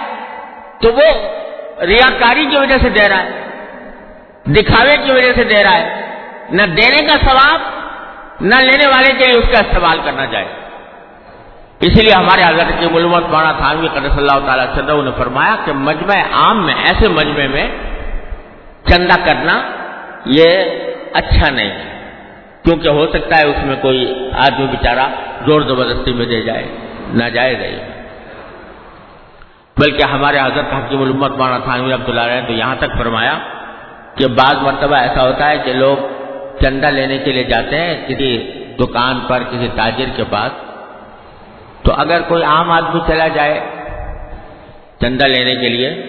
تو 0.80 0.92
وہ 0.92 1.08
ریاکاری 1.82 2.46
کی 2.46 2.56
وجہ 2.56 2.78
سے 2.82 2.88
دے 2.88 3.08
رہا 3.08 3.22
ہے، 3.22 3.30
دکھاوے 4.46 4.96
کی 5.04 5.12
وجہ 5.12 5.32
سے 5.32 5.44
دے 5.44 5.62
رہا 5.64 5.76
ہے۔ 5.76 6.00
نہ 6.50 6.62
دینے 6.62 7.06
کا 7.06 7.16
ثواب، 7.28 7.60
نہ 8.40 8.54
لینے 8.54 8.88
والے 8.88 9.12
کے 9.12 9.24
لیے 9.24 9.38
اس 9.38 9.48
کا 9.52 9.58
استعمال 9.58 9.98
کرنا 10.04 10.26
چاہے 10.26 10.44
اسی 11.80 12.02
لیے 12.02 12.12
ہمارے 12.12 12.42
حضرت 12.44 12.80
کی 12.80 12.86
ملومت 12.92 13.22
مانا 13.30 13.52
تھانوی 13.52 13.88
قدر 13.88 14.08
صلی 14.08 14.26
اللہ 14.28 14.46
تعالی 14.46 14.62
چندر 14.74 15.02
نے 15.02 15.10
فرمایا 15.16 15.56
کہ 15.64 15.72
مجمع 15.72 16.22
عام 16.32 16.66
میں، 16.66 16.74
ایسے 16.74 17.08
مجمع 17.08 17.46
میں 17.50 17.68
چندہ 18.86 19.14
کرنا 19.24 19.62
یہ 20.26 20.64
اچھا 21.12 21.50
نہیں 21.50 21.70
ہے۔ 21.70 22.00
کیونکہ 22.64 22.88
ہو 22.88 23.06
سکتا 23.06 23.36
ہے 23.38 23.46
اس 23.46 23.64
میں 23.64 23.76
کوئی 23.80 24.28
آدمی 24.32 24.66
بیچارہ 24.66 25.06
زور 25.46 25.60
زبردستی 25.60 26.12
میں 26.12 26.26
دے 26.26 26.40
جائے، 26.42 26.66
ناجائز 27.14 27.56
ہے۔ 27.56 27.88
بلکہ 29.76 30.02
ہمارے 30.02 30.38
حضرت 30.38 30.72
حکیم 30.74 31.02
الامت 31.02 31.30
مانا 31.30 31.58
تھانوی 31.58 31.92
عبداللہ 31.92 32.20
رہے 32.20 32.40
تو 32.46 32.52
یہاں 32.52 32.74
تک 32.78 32.98
فرمایا 32.98 33.38
کہ 34.16 34.26
بعض 34.26 34.54
مرتبہ 34.62 34.96
ایسا 34.96 35.22
ہوتا 35.22 35.50
ہے 35.50 35.58
کہ 35.58 35.72
لوگ 35.72 35.96
چندہ 36.60 36.86
لینے 36.86 37.18
کے 37.18 37.32
لیے 37.32 37.44
جاتے 37.44 37.80
ہیں 37.80 38.08
کسی 38.08 38.30
دکان 38.80 39.20
پر، 39.28 39.42
کسی 39.50 39.68
تاجر 39.74 40.08
کے 40.16 40.24
پاس 40.30 40.69
تو 41.82 41.92
اگر 41.96 42.20
کوئی 42.28 42.42
عام 42.42 42.70
آدمی 42.70 43.00
چلا 43.06 43.28
جائے 43.28 43.60
چندہ 45.00 45.24
لینے 45.24 45.54
کے 45.54 45.68
لیے، 45.68 46.02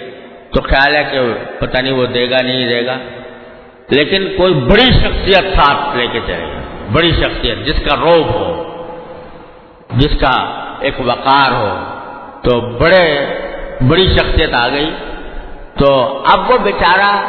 تو 0.54 0.62
خیال 0.62 0.96
ہے 0.96 1.04
کہ 1.12 1.20
پتہ 1.60 1.82
نہیں 1.82 1.94
وہ 1.94 2.06
دے 2.06 2.30
گا 2.30 2.38
نہیں 2.44 2.68
دے 2.68 2.86
گا۔ 2.86 2.98
لیکن 3.90 4.28
کوئی 4.38 4.54
بڑی 4.54 4.92
شخصیت 4.92 5.56
ساتھ 5.56 5.98
لے 5.98 6.08
کے 6.08 6.20
چلے 6.28 6.44
گا، 6.44 6.62
بڑی 6.92 7.12
شخصیت 7.12 7.66
جس 7.66 7.90
کا 7.90 7.96
روب 7.96 8.34
ہو، 8.34 8.63
جس 9.92 10.20
کا 10.20 10.63
ایک 10.80 10.94
وقار 11.00 11.51
ہو، 11.51 11.80
تو 12.42 12.60
بڑے، 12.60 13.25
بڑی 13.88 14.16
شخصیت 14.18 14.54
آ 14.54 14.68
گئی۔ 14.68 14.94
تو 15.78 16.24
اب 16.34 16.51
وہ 16.51 16.58
بیچارہ 16.58 17.22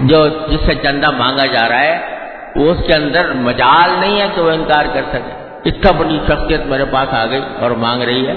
جو 0.00 0.28
جس 0.28 0.60
سے 0.66 0.74
چندہ 0.74 1.10
مانگا 1.10 1.46
جا 1.46 1.68
رہا 1.68 1.80
ہے 1.80 2.18
اس 2.54 2.76
کے 2.86 2.94
اندر 2.94 3.32
مجال 3.34 3.90
نہیں 4.00 4.20
ہے 4.20 4.26
کہ 4.34 4.40
وہ 4.40 4.50
انکار 4.50 4.84
کر 4.94 5.02
سکے۔ 5.12 5.47
اتنا 5.68 5.92
بڑی 5.92 6.18
شخصیت 6.26 6.66
میرے 6.66 6.84
پاس 6.84 7.14
آ 7.14 7.26
گئی 7.26 7.40
اور 7.60 7.70
مانگ 7.70 8.02
رہی 8.02 8.26
ہے۔ 8.26 8.34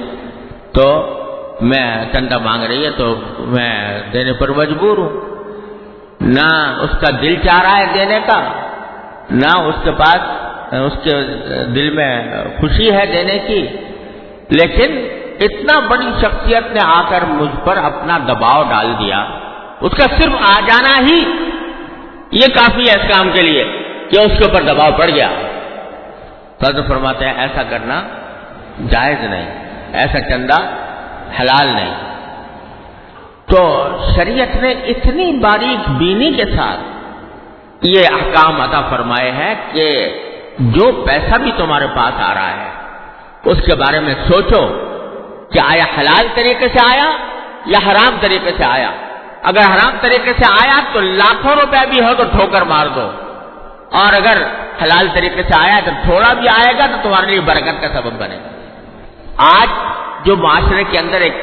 تو 0.71 1.17
میں 1.61 2.05
چندہ 2.13 2.37
مانگ 2.37 2.63
رہی 2.63 2.85
ہے، 2.85 2.91
تو 2.91 3.15
میں 3.39 4.01
دینے 4.13 4.33
پر 4.33 4.49
مجبور 4.49 4.97
ہوں۔ 4.97 5.09
نہ 6.21 6.75
اس 6.81 6.89
کا 6.91 7.17
دل 7.21 7.35
چاہ 7.35 7.61
رہا 7.61 7.77
ہے 7.77 7.85
دینے 7.93 8.19
کا، 8.27 8.43
نہ 9.31 9.57
اس 9.57 9.75
کے 9.83 9.91
پاس، 9.91 10.19
اس 10.73 10.93
کے 11.03 11.11
دل 11.65 11.89
میں 11.89 12.23
خوشی 12.59 12.91
ہے 12.91 13.05
دینے 13.05 13.39
کی۔ 13.47 13.67
لیکن 14.49 15.07
اتنا 15.39 15.79
بڑی 15.79 16.11
شخصیت 16.21 16.71
نے 16.71 16.79
آ 16.83 17.01
کر 17.09 17.23
مجھ 17.27 17.65
پر 17.65 17.77
اپنا 17.77 18.17
دباؤ 18.17 18.63
ڈال 18.63 18.93
دیا۔ 18.99 19.25
اس 19.81 19.91
کا 19.91 20.15
صرف 20.21 20.33
آ 20.51 20.59
جانا 20.59 20.99
ہی 20.99 21.17
یہ 22.31 22.47
کافی 22.55 22.81
ہے 22.81 22.91
اس 22.91 23.15
کام 23.15 23.29
کے 23.33 23.41
لیے 23.41 23.63
کہ 24.09 24.21
اس 24.21 24.31
کے 24.37 24.51
اوپر 24.51 24.61
دباؤ 24.61 24.91
پڑ 24.97 25.09
گیا۔ 25.09 25.29
تو 26.65 26.83
فرماتے 26.87 27.25
ہیں، 27.25 27.33
ایسا 27.37 27.63
کرنا 27.69 28.01
جائز 28.89 29.23
نہیں، 29.23 29.45
ایسا 29.93 30.21
چندہ 30.21 30.61
حلال 31.39 31.67
نہیں۔ 31.67 31.93
تو 33.45 33.87
شریعت 34.15 34.55
نے 34.55 34.71
اتنی 34.71 35.31
باریک 35.31 35.89
بینی 35.89 36.33
کے 36.33 36.45
ساتھ 36.45 36.79
یہ 37.81 38.03
احکام 38.13 38.61
عطا 38.61 38.81
فرمائے 38.89 39.31
ہیں 39.31 39.55
کہ 39.71 40.17
جو 40.59 41.03
پیسہ 41.07 41.37
بھی 41.37 41.51
تمہارے 41.57 41.87
پاس 41.95 42.21
آ 42.21 42.33
رہا 42.33 42.49
ہے، 42.49 42.69
اس 43.45 43.57
کے 43.65 43.75
بارے 43.75 43.99
میں 43.99 44.15
سوچو 44.27 44.87
کہ 45.53 45.59
آیا 45.59 45.85
حلال 45.97 46.27
طریقے 46.35 46.67
سے 46.67 46.79
آیا 46.85 47.11
یا 47.65 47.77
حرام 47.87 48.17
طریقے 48.21 48.51
سے 48.57 48.63
آیا۔ 48.63 48.91
اگر 49.43 49.59
حرام 49.59 49.95
طریقے 50.01 50.33
سے 50.33 50.53
آیا 50.61 50.79
تو 50.93 51.01
لاکھوں 51.01 51.55
روپے 51.55 51.77
بھی 51.89 52.03
ہو 52.03 52.13
تو 52.17 52.23
ٹھوکر 52.23 52.61
مار 52.61 52.87
دو۔ 52.87 53.11
اور 53.91 54.13
اگر 54.13 54.37
حلال 54.81 55.07
طریقے 55.13 55.43
سے 55.43 55.53
آیا 55.59 55.79
تو 55.85 55.91
تھوڑا 56.03 56.33
بھی 56.33 56.47
آئے 56.47 56.73
گا 56.77 56.85
تو 56.85 56.97
تمہارے 57.01 57.27
لیے 57.27 57.39
برکت 57.39 57.81
کا 57.81 57.87
سبب 57.93 58.13
بنے 58.17 58.35
گا۔ 58.35 58.49
آج 59.37 59.69
جو 60.25 60.35
معاشرے 60.35 60.83
کے 60.91 60.99
اندر 60.99 61.21
ایک 61.21 61.35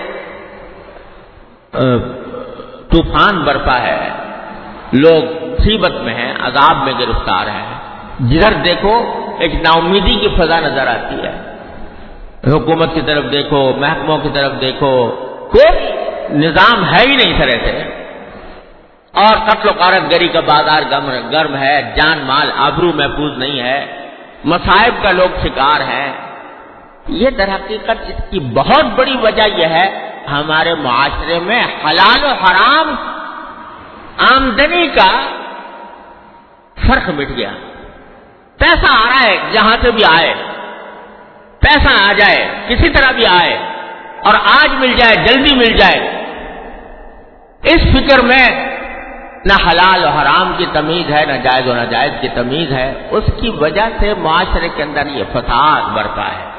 طوفان 2.91 3.41
برپا 3.41 3.79
ہے، 3.79 4.09
لوگ 4.93 5.23
مصیبت 5.43 5.93
میں 5.93 6.15
ہیں، 6.15 6.33
عذاب 6.41 6.77
میں 6.85 6.93
گرفتار 6.99 7.47
ہیں۔ 7.47 7.67
جدھر 8.21 8.53
دیکھو، 8.53 8.95
ایک 9.39 9.55
نا 9.55 9.71
امیدی 9.71 10.15
کی 10.15 10.29
فضا 10.29 10.61
نظر 10.61 10.87
آتی 10.87 11.17
ہے۔ 11.23 11.35
حکومت 12.47 12.95
کی 12.95 13.01
طرف 13.01 13.25
دیکھو، 13.33 13.73
محکموں 13.77 14.19
کی 14.19 14.29
طرف 14.35 14.53
دیکھو، 14.61 14.93
کوئی 15.53 15.71
نظام 16.39 16.85
ہے 16.85 17.03
ہی 17.07 17.17
نہیں 17.17 17.39
طرح 17.39 17.59
سے 17.65 17.98
اور 19.19 19.49
قتل 19.49 19.69
و 19.69 19.73
قارت 19.73 20.15
گری 20.15 20.29
کا 20.29 20.41
بازار 20.41 20.83
گرم 21.33 21.57
ہے، 21.57 21.93
جان 21.97 22.19
مال 22.19 22.53
آبرو 22.57 22.93
محفوظ 22.95 23.39
نہیں 23.39 23.61
ہے، 23.61 24.09
مصائب 24.45 25.03
کا 25.03 25.13
لوگ 25.13 25.29
شکار 25.43 25.81
ہیں۔ 25.81 26.13
یہ 27.09 27.31
در 27.31 27.49
حقیقت 27.55 28.03
اس 28.09 28.31
کی 28.31 28.41
بہت 28.41 28.85
بڑی 28.85 29.17
وجہ 29.23 29.43
یہ 29.43 29.67
ہے، 29.67 30.11
ہمارے 30.31 30.75
معاشرے 30.75 31.39
میں 31.39 31.63
حلال 31.63 32.25
و 32.25 32.29
حرام 32.29 32.95
آمدنی 34.35 34.87
کا 34.87 35.21
فرق 36.87 37.09
مٹ 37.09 37.29
گیا۔ 37.37 37.51
پیسہ 38.59 38.87
آ 38.91 39.09
رہا 39.09 39.31
ہے، 39.31 39.37
جہاں 39.53 39.77
سے 39.83 39.91
بھی 39.91 40.03
آئے۔ 40.17 40.35
پیسہ 41.59 42.05
آ 42.05 42.13
جائے، 42.13 42.49
کسی 42.69 42.89
طرح 42.89 43.11
بھی 43.11 43.27
آئے۔ 43.27 43.59
اور 44.25 44.35
آج 44.35 44.69
مل 44.79 44.93
جائے، 44.93 45.27
جلدی 45.27 45.55
مل 45.55 45.77
جائے۔ 45.77 46.25
اس 47.63 47.81
فکر 47.93 48.21
میں 48.21 48.68
نہ 49.49 49.69
حلال 49.69 50.05
و 50.05 50.09
حرام 50.09 50.53
کی 50.57 50.67
تمیز 50.73 51.13
ہے، 51.13 51.27
نہ 51.27 51.33
جائز 51.33 51.69
و 51.69 51.75
ناجائز 51.75 52.13
کی 52.21 52.29
تمیز 52.29 52.73
ہے۔ 52.73 53.09
اس 53.11 53.25
کی 53.41 53.49
وجہ 53.49 53.89
سے 54.01 54.15
معاشرے 54.19 54.69
کے 54.77 54.83
اندر 54.83 55.07
یہ 55.07 55.25
فساد 55.33 55.83
برپا 55.95 56.27
ہے۔ 56.27 56.51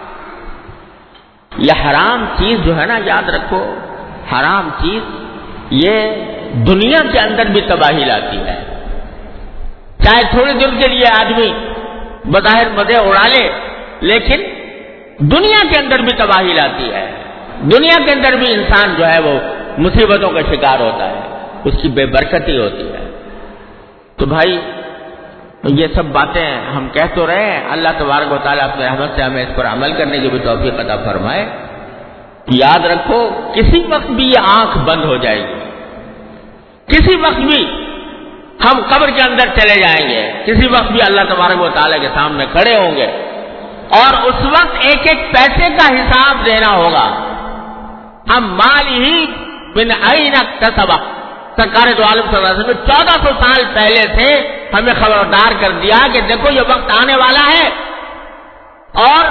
یہ 1.57 1.71
حرام 1.85 2.25
چیز 2.37 2.59
جو 2.65 2.79
ہے 2.79 2.85
نا، 2.85 2.99
یاد 3.05 3.29
رکھو، 3.29 3.75
حرام 4.31 4.69
چیز 4.81 5.01
یہ 5.69 6.11
دنیا 6.53 7.11
کے 7.11 7.19
اندر 7.19 7.45
بھی 7.45 7.61
تباہی 7.61 8.03
لاتی 8.05 8.37
ہے۔ 8.37 8.63
چاہے 10.03 10.23
تھوڑے 10.29 10.53
دن 10.53 10.79
کے 10.81 10.87
لیے 10.87 11.21
آدمی 11.21 11.53
بظاہر 12.25 12.67
مزے 12.75 12.97
اڑا 12.97 13.27
لے، 13.27 13.51
لیکن 14.01 14.41
دنیا 15.19 15.61
کے 15.73 15.79
اندر 15.79 15.99
بھی 15.99 16.17
تباہی 16.17 16.53
لاتی 16.53 16.93
ہے۔ 16.93 17.11
دنیا 17.61 18.03
کے 18.05 18.11
اندر 18.11 18.33
بھی 18.33 18.53
انسان 18.53 18.95
جو 18.97 19.07
ہے 19.07 19.21
وہ 19.23 19.39
مصیبتوں 19.77 20.31
کا 20.31 20.41
شکار 20.41 20.79
ہوتا 20.79 21.09
ہے۔ 21.09 21.38
اس 21.63 21.73
کی 21.81 21.87
بے 21.87 22.05
برکتی 22.05 22.57
ہوتی 22.57 22.91
ہے۔ 22.91 23.21
تو 24.15 24.25
بھائی، 24.25 24.59
یہ 25.63 25.87
سب 25.95 26.05
باتیں 26.05 26.55
ہم 26.75 26.87
کہہ 26.93 27.15
تو 27.15 27.27
رہے 27.27 27.51
ہیں۔ 27.51 27.69
اللہ 27.69 27.89
تبارک 27.97 28.31
و 28.31 28.37
تعالیٰ 28.43 28.69
اپنے 28.69 28.85
رحمت 28.85 29.15
سے 29.15 29.23
ہمیں 29.23 29.43
اس 29.43 29.55
پر 29.55 29.65
عمل 29.65 29.93
کرنے 29.93 30.19
کی 30.19 30.27
بھی 30.27 30.39
توفیق 30.39 30.79
عطا 30.79 30.95
فرمائے۔ 30.95 31.49
یاد 32.47 32.85
رکھو، 32.85 33.29
کسی 33.55 33.83
وقت 33.89 34.11
بھی 34.11 34.27
یہ 34.27 34.59
آنکھ 34.59 34.77
بند 34.77 35.03
ہو 35.03 35.17
جائے 35.17 35.39
گی۔ 35.39 35.53
کسی 36.85 37.15
وقت 37.15 37.39
بھی 37.39 37.85
ہم 38.65 38.81
قبر 38.89 39.09
کے 39.09 39.25
اندر 39.25 39.59
چلے 39.59 39.81
جائیں 39.81 40.09
گے۔ 40.09 40.31
کسی 40.45 40.67
وقت 40.67 40.91
بھی 40.91 40.99
اللہ 41.07 41.21
تبارک 41.29 41.61
و 41.61 41.69
تعالیٰ 41.69 42.01
کے 42.01 42.07
سامنے 42.13 42.45
کھڑے 42.51 42.77
ہوں 42.77 42.95
گے۔ 42.95 43.05
اور 43.89 44.21
اس 44.23 44.45
وقت 44.45 44.75
ایک 44.81 44.97
ایک 44.97 45.31
پیسے 45.31 45.71
کا 45.71 45.95
حساب 45.95 46.45
دینا 46.45 46.75
ہوگا۔ 46.75 47.35
ہم 48.33 48.55
مال 48.55 48.87
ہی 48.87 49.25
بن 49.75 49.89
تصبہ 50.59 51.18
سرکار 51.61 51.93
دو 51.97 52.03
عالم 52.03 52.23
صلی 52.31 52.35
اللہ 52.35 52.47
علیہ 52.47 52.59
وسلم 52.59 52.85
چودہ 52.85 53.27
سو 53.27 53.43
سال 53.43 53.63
پہلے 53.73 54.17
سے 54.17 54.47
ہمیں 54.73 54.93
خبردار 54.99 55.51
کر 55.59 55.71
دیا 55.71 56.07
کہ 56.13 56.21
دیکھو 56.21 56.49
یہ 56.49 56.61
وقت 56.61 56.97
آنے 57.01 57.15
والا 57.15 57.49
ہے 57.53 57.69
اور 58.93 59.25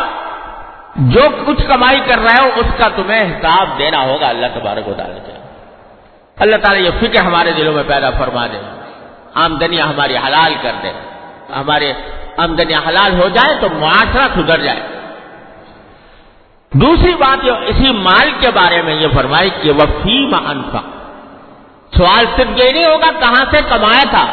جو 0.96 1.20
کچھ 1.46 1.66
کمائی 1.68 2.00
کر 2.00 2.18
رہے 2.18 2.44
ہو 2.44 2.48
اس 2.56 2.66
کا 2.78 2.88
تمہیں 2.96 3.24
حساب 3.30 3.78
دینا 3.78 4.00
ہوگا۔ 4.00 4.28
اللہ 4.28 4.46
تبارک 4.54 4.88
و 4.88 4.92
تعالیٰ 4.92 5.26
کے 5.26 5.32
اللہ 6.36 6.56
تعالیٰ 6.56 6.84
یہ 6.84 6.90
فکر 7.00 7.22
ہمارے 7.22 7.52
دلوں 7.52 7.72
میں 7.72 7.82
پیدا 7.86 8.10
فرما 8.10 8.46
دے۔ 8.46 8.58
آمدنیاں 9.34 9.86
ہماری 9.86 10.16
حلال 10.16 10.54
کر 10.62 10.72
دے۔ 10.82 10.92
ہمارے 11.56 11.92
آمدنیاں 12.36 12.88
حلال 12.88 13.20
ہو 13.20 13.28
جائے 13.28 13.58
تو 13.60 13.68
معاشرہ 13.74 14.26
سدھر 14.34 14.58
جائے۔ 14.58 14.80
دوسری 16.72 17.14
بات 17.14 17.44
اسی 17.66 17.92
مال 17.92 18.30
کے 18.40 18.50
بارے 18.50 18.82
میں 18.82 18.94
یہ 18.94 19.06
فرمائی 19.14 19.50
کہ 19.62 19.70
وہ 19.70 19.86
فیم 20.02 20.34
انفا 20.34 20.97
سوال 21.96 22.24
صرف 22.36 22.58
یہ 22.58 22.72
نہیں 22.72 22.86
ہوگا 22.86 23.10
کہاں 23.20 23.44
سے 23.50 23.60
کمایا 23.68 24.02
تھا، 24.10 24.26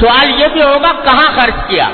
سوال 0.00 0.40
یہ 0.40 0.46
بھی 0.52 0.62
ہوگا 0.62 0.92
کہاں 0.92 1.40
خرچ 1.40 1.68
کیا۔ 1.68 1.88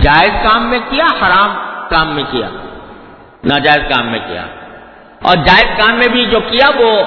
جائز 0.00 0.30
کام 0.42 0.70
میں 0.70 0.78
کیا، 0.90 1.04
حرام 1.04 1.54
کام 1.90 2.08
میں 2.08 2.24
کیا، 2.30 2.48
ناجائز 3.44 3.88
کام 3.94 4.06
میں 4.06 4.18
کیا۔ 4.18 4.46
اور 5.22 5.36
جائز 5.36 5.78
کام 5.78 5.94
میں 5.94 6.08
بھی 6.08 6.26
جو 6.26 6.40
کیا، 6.40 6.70
وہ 6.76 7.02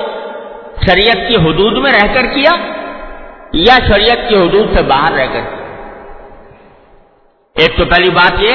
شریعت 0.87 1.27
کی 1.27 1.35
حدود 1.35 1.77
میں 1.77 1.91
رہ 1.91 2.13
کر 2.13 2.25
کیا، 2.25 2.51
یا 3.53 3.75
شریعت 3.87 4.29
کی 4.29 4.35
حدود 4.35 4.73
سے 4.73 4.81
باہر 4.81 5.11
رہ 5.11 5.25
کر 5.25 5.41
کیا۔ 5.49 5.59
ایک 7.55 7.77
تو 7.77 7.85
پہلی 7.85 8.11
بات 8.11 8.31
یہ 8.39 8.51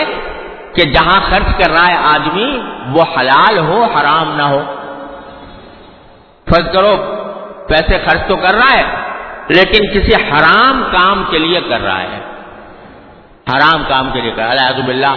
کہ 0.74 0.82
جہاں 0.84 1.20
خرچ 1.30 1.64
کر 1.64 1.70
رہا 1.70 1.88
ہے 1.88 1.96
آدمی، 1.96 2.62
وہ 2.92 3.02
حلال 3.16 3.58
ہو، 3.58 3.84
حرام 3.84 4.36
نہ 4.36 4.42
ہو۔ 4.42 4.62
فرض 6.50 6.72
کرو 6.72 7.13
پیسے 7.68 7.98
خرچ 7.98 8.20
تو 8.28 8.36
کر 8.36 8.54
رہا 8.54 8.78
ہے، 8.78 8.84
لیکن 9.48 9.82
کسی 9.94 10.14
حرام 10.30 10.84
کام 10.92 11.24
کے 11.30 11.38
لیے 11.38 11.60
کر 11.68 11.80
رہا 11.80 12.02
ہے۔ 12.02 12.20
حرام 13.52 13.82
کام 13.88 14.10
کے 14.12 14.20
لیے 14.20 14.32
کر 14.36 14.42
رہا 14.42 14.68
ہے۔ 14.68 14.82
باللہ، 14.82 15.14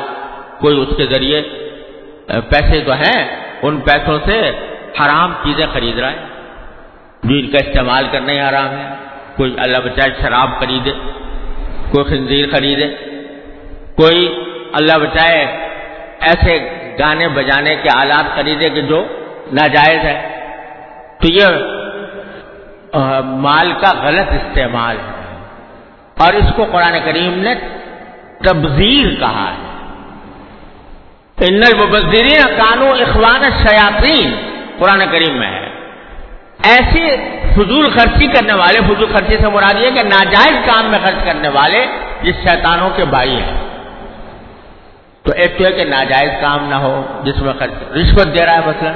کوئی 0.59 0.81
اس 0.81 0.97
کے 0.97 1.05
ذریعے 1.05 1.41
پیسے 2.27 2.81
تو 2.81 2.93
ہیں، 2.93 3.19
ان 3.61 3.79
پیسوں 3.79 4.19
سے 4.25 4.51
حرام 4.99 5.33
چیزیں 5.43 5.67
خرید 5.73 5.99
رہا 5.99 6.11
ہے۔ 6.11 6.25
جن 7.23 7.47
کا 7.47 7.57
استعمال 7.67 8.07
کرنا 8.11 8.31
ہی 8.31 8.39
حرام 8.39 8.71
ہے۔ 8.77 8.87
کوئی 9.37 9.55
اللہ 9.57 9.77
بچائے 9.77 10.11
شراب 10.21 10.49
خریدے، 10.59 10.91
کوئی 11.91 12.03
خنزیر 12.03 12.45
خریدے، 12.51 12.87
کوئی 13.97 14.19
اللہ 14.73 14.97
بچائے 14.97 15.45
ایسے 16.19 16.53
گانے 16.99 17.27
بجانے 17.27 17.75
کے 17.83 17.89
آلات 17.97 18.35
خریدے 18.35 18.69
کہ 18.69 18.81
جو 18.81 19.05
ناجائز 19.51 19.99
ہے 20.03 20.17
تو 21.21 21.27
یہ 21.31 21.76
مال 23.25 23.73
کا 23.81 23.93
غلط 24.01 24.31
استعمال 24.31 24.97
ہے۔ 24.97 25.17
اور 26.19 26.33
اس 26.33 26.45
کو 26.55 26.65
قرآن 26.71 26.93
کریم 27.05 27.33
نے 27.33 27.55
تبذیر 28.43 29.19
کہا 29.19 29.51
ہے۔ 29.51 29.67
ان 31.47 31.61
المبذرین 31.73 32.41
کانو 32.57 32.91
اخوان 32.91 33.41
شیاطین 33.41 34.35
قرآن 34.77 35.01
کریم 35.11 35.37
میں 35.37 35.47
ہے۔ 35.47 35.69
ایسی 36.63 37.15
فضول 37.55 37.97
خرچی 37.97 38.27
کرنے 38.27 38.53
والے، 38.53 38.79
فضول 38.79 39.13
خرچی 39.13 39.37
سے 39.41 39.49
مراد 39.49 39.73
یہ 39.79 39.89
کہ 39.91 40.03
ناجائز 40.03 40.65
کام 40.65 40.85
میں 40.85 40.99
خرچ 41.03 41.25
کرنے 41.25 41.49
والے 41.49 41.85
جس 42.21 42.35
شیطانوں 42.35 42.89
کے 42.95 43.05
بھائی 43.05 43.35
ہیں۔ 43.35 43.61
تو 45.23 45.31
ایک 45.35 45.57
تو 45.57 45.65
ہے 45.65 45.71
کہ 45.71 45.83
ناجائز 45.83 46.31
کام 46.41 46.69
نہ 46.69 46.75
ہو، 46.75 47.21
جس 47.23 47.41
میں 47.41 47.53
خرچ 47.59 47.71
رشوت 47.91 48.39
دے 48.39 48.45
رہا 48.45 48.53
ہے 48.53 48.61
مثلا۔ 48.65 48.91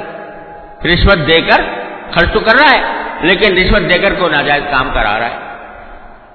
رشوت 0.85 1.27
دے 1.27 1.41
کر 1.41 1.61
خرچ 2.11 2.33
تو 2.33 2.39
کر 2.39 2.55
رہا 2.55 2.77
ہے۔ 2.77 3.00
لیکن 3.21 3.57
رشوت 3.57 3.93
دے 3.93 3.99
کر 3.99 4.13
کوئی 4.13 4.31
ناجائز 4.31 4.63
کام 4.71 4.89
کرا 4.93 5.19
رہا 5.19 5.25
ہے؟ 5.25 5.37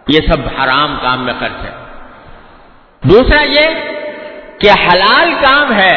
یہ 0.09 0.20
سب 0.33 0.61
حرام 0.61 0.99
کام 1.03 1.25
میں 1.25 1.35
خرچ 1.38 1.64
ہے۔ 1.64 1.70
دوسرا 3.03 3.44
یہ 3.44 3.75
کہ 4.59 4.70
حلال 4.70 5.33
کام 5.42 5.72
ہے، 5.72 5.96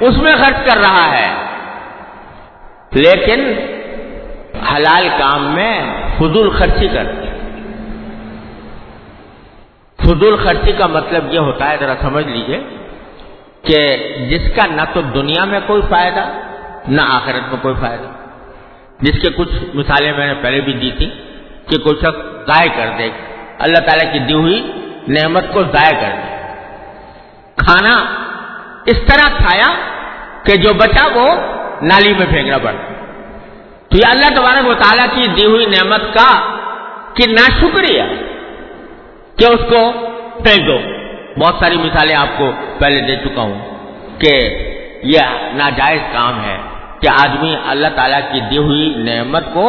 اس 0.00 0.16
میں 0.18 0.32
خرچ 0.32 0.70
کر 0.70 0.76
رہا 0.76 1.10
ہے۔ 1.10 1.50
لیکن 2.92 3.40
حلال 4.74 5.08
کام 5.18 5.44
میں 5.54 5.80
فضول 6.18 6.50
خرچی 6.50 6.88
کرتے 6.88 7.26
فضول 9.96 10.36
خرچی 10.44 10.72
کا 10.72 10.86
مطلب 10.86 11.34
یہ 11.34 11.38
ہوتا 11.38 11.70
ہے، 11.70 11.76
ذرا 11.80 11.94
سمجھ 12.00 12.26
لیجیے 12.26 12.60
کہ 13.62 13.96
جس 14.30 14.56
کا 14.56 14.66
نہ 14.66 14.82
تو 14.92 15.00
دنیا 15.00 15.44
میں 15.44 15.60
کوئی 15.66 15.82
فائدہ، 15.90 16.24
نہ 16.88 17.00
آخرت 17.00 17.48
میں 17.48 17.62
کوئی 17.62 17.74
فائدہ۔ 17.80 18.19
جس 19.02 19.22
کے 19.22 19.30
کچھ 19.36 19.50
مثالیں 19.74 20.12
میں 20.16 20.26
نے 20.26 20.34
پہلے 20.40 20.60
بھی 20.60 20.72
دی 20.72 20.90
تھی 20.90 21.10
کہ 21.66 21.78
کوئی 21.78 21.96
شخص 21.96 22.46
ضائع 22.46 22.70
کر 22.76 22.90
دے، 22.98 23.10
اللہ 23.58 23.80
تعالیٰ 23.86 24.12
کی 24.12 24.18
دی 24.18 24.32
ہوئی 24.32 24.72
نعمت 25.08 25.44
کو 25.52 25.62
ضائع 25.62 26.00
کر 26.00 26.14
دے۔ 26.16 26.36
کھانا 27.56 28.04
اس 28.86 28.98
طرح 29.06 29.36
کھایا 29.36 29.74
کہ 30.44 30.56
جو 30.56 30.72
بچا 30.74 31.08
وہ 31.14 31.34
نالی 31.82 32.12
میں 32.18 32.26
پھینکنا 32.26 32.58
پڑا 32.58 32.80
تو 33.88 33.96
یہ 33.96 34.10
اللہ 34.10 34.28
تبارک 34.36 34.66
و 34.68 34.74
تعالیٰ 34.74 35.06
کی 35.14 35.30
دی 35.30 35.46
ہوئی 35.46 35.66
نعمت 35.66 36.00
کا 36.00 36.56
کہ 37.14 37.30
نہ 37.30 37.46
شکریہ 37.60 38.02
کہ 39.36 39.44
اس 39.44 39.60
کو 39.68 39.92
پھینک 40.44 40.66
دو۔ 40.66 40.78
بہت 41.40 41.54
ساری 41.60 41.76
مثالیں 41.76 42.16
آپ 42.16 42.38
کو 42.38 42.50
پہلے 42.78 43.00
دے 43.00 43.16
چکا 43.16 43.42
ہوں 43.42 43.58
کہ 44.18 44.32
یہ 45.02 45.18
ناجائز 45.52 46.00
کام 46.12 46.44
ہے۔ 46.44 46.56
کہ 47.00 47.08
آدمی 47.24 47.56
اللہ 47.68 47.88
تعالیٰ 47.96 48.20
کی 48.32 48.40
دی 48.50 48.58
ہوئی 48.58 48.94
نعمت 48.96 49.44
کو 49.52 49.66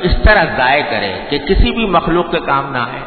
اس 0.00 0.14
طرح 0.24 0.44
ضائع 0.56 0.82
کرے 0.90 1.12
کہ 1.28 1.38
کسی 1.38 1.70
بھی 1.70 1.84
مخلوق 1.86 2.30
کے 2.30 2.40
کام 2.46 2.72
نہ 2.72 2.78
آئے۔ 2.78 3.02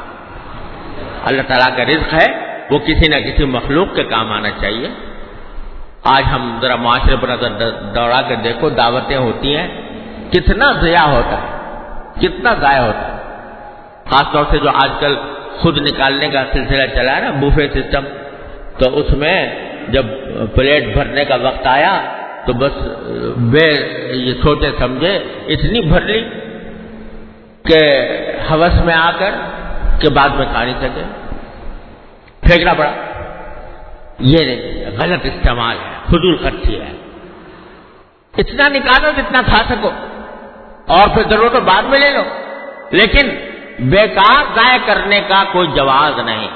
اللہ 1.25 1.41
تعالیٰ 1.41 1.77
کا 1.77 1.83
رزق 1.85 2.13
ہے، 2.13 2.27
وہ 2.71 2.79
کسی 2.79 3.09
نہ 3.09 3.19
کسی 3.25 3.45
مخلوق 3.45 3.95
کے 3.95 4.03
کام 4.03 4.31
آنا 4.31 4.49
چاہیے۔ 4.61 4.89
آج 6.03 6.23
ہم 6.31 6.57
ذرا 6.61 6.75
معاشرے 6.75 7.15
پر 7.21 7.27
نظر 7.27 7.71
دوڑا 7.95 8.21
کے 8.21 8.35
دیکھو، 8.35 8.69
دعوتیں 8.69 9.17
ہوتی 9.17 9.55
ہیں۔ 9.57 9.67
کتنا 10.31 10.71
ضیاع 10.81 11.07
ہوتا 11.07 11.37
ہے، 11.37 11.49
کتنا 12.21 12.53
ضائع 12.53 12.81
ہوتا 12.81 13.05
ہے۔ 13.07 13.17
خاص 14.09 14.31
طور 14.31 14.45
سے 14.51 14.57
جو 14.57 14.69
آج 14.69 14.91
کل 14.99 15.15
خود 15.59 15.77
نکالنے 15.77 16.27
کا 16.29 16.43
سلسلہ 16.53 16.85
چلا 16.95 17.15
ہے 17.15 17.21
نا 17.21 17.31
بوفے 17.39 17.67
سسٹم 17.73 18.03
تو 18.79 18.97
اس 18.97 19.09
میں 19.11 19.37
جب 19.87 20.05
پلیٹ 20.55 20.83
بھرنے 20.93 21.25
کا 21.25 21.35
وقت 21.35 21.67
آیا 21.67 21.93
تو 22.47 22.53
بس 22.53 22.71
بے 23.37 23.73
یہ 24.13 24.33
چھوٹے 24.33 24.71
سمجھے، 24.79 25.15
اتنی 25.47 25.81
بھر 25.81 26.01
لی 26.01 26.29
کہ 27.63 28.07
ہوس 28.49 28.81
میں 28.85 28.93
آ 28.93 29.11
کر 29.19 29.31
کے 29.99 30.09
بعد 30.09 30.29
میں 30.29 30.45
کھا 30.51 30.63
نہیں 30.63 30.75
سکے۔ 30.79 31.01
پھینکنا 32.41 32.73
پڑا۔ 32.73 32.91
یہ 34.19 34.39
غلط 34.99 35.19
استعمال 35.23 35.77
ہے 35.77 35.91
فضول 36.07 36.37
خرچی 36.37 36.81
ہے۔ 36.81 36.91
اتنا 38.37 38.69
نکالو 38.69 39.11
جتنا 39.17 39.41
کھا 39.41 39.63
سکو۔ 39.69 39.89
اور 40.87 41.07
پھر 41.07 41.23
ضرورت 41.29 41.51
تو 41.51 41.61
بعد 41.61 41.83
میں 41.83 41.99
لے 41.99 42.09
لو۔ 42.09 42.23
لیکن 42.91 43.29
بیکار 43.79 44.43
ضائع 44.55 44.77
کرنے 44.85 45.21
کا 45.27 45.43
کوئی 45.51 45.67
جواز 45.75 46.19
نہیں۔ 46.19 46.47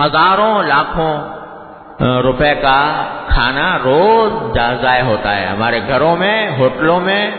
ہزاروں، 0.00 0.62
لاکھوں 0.62 1.39
روپے 2.00 2.54
کا 2.54 3.06
کھانا 3.28 3.78
روز 3.84 4.56
ضائع 4.82 5.02
ہوتا 5.02 5.36
ہے۔ 5.36 5.46
ہمارے 5.46 5.80
گھروں 5.88 6.16
میں، 6.16 6.56
ہوٹلوں 6.58 7.00
میں، 7.00 7.30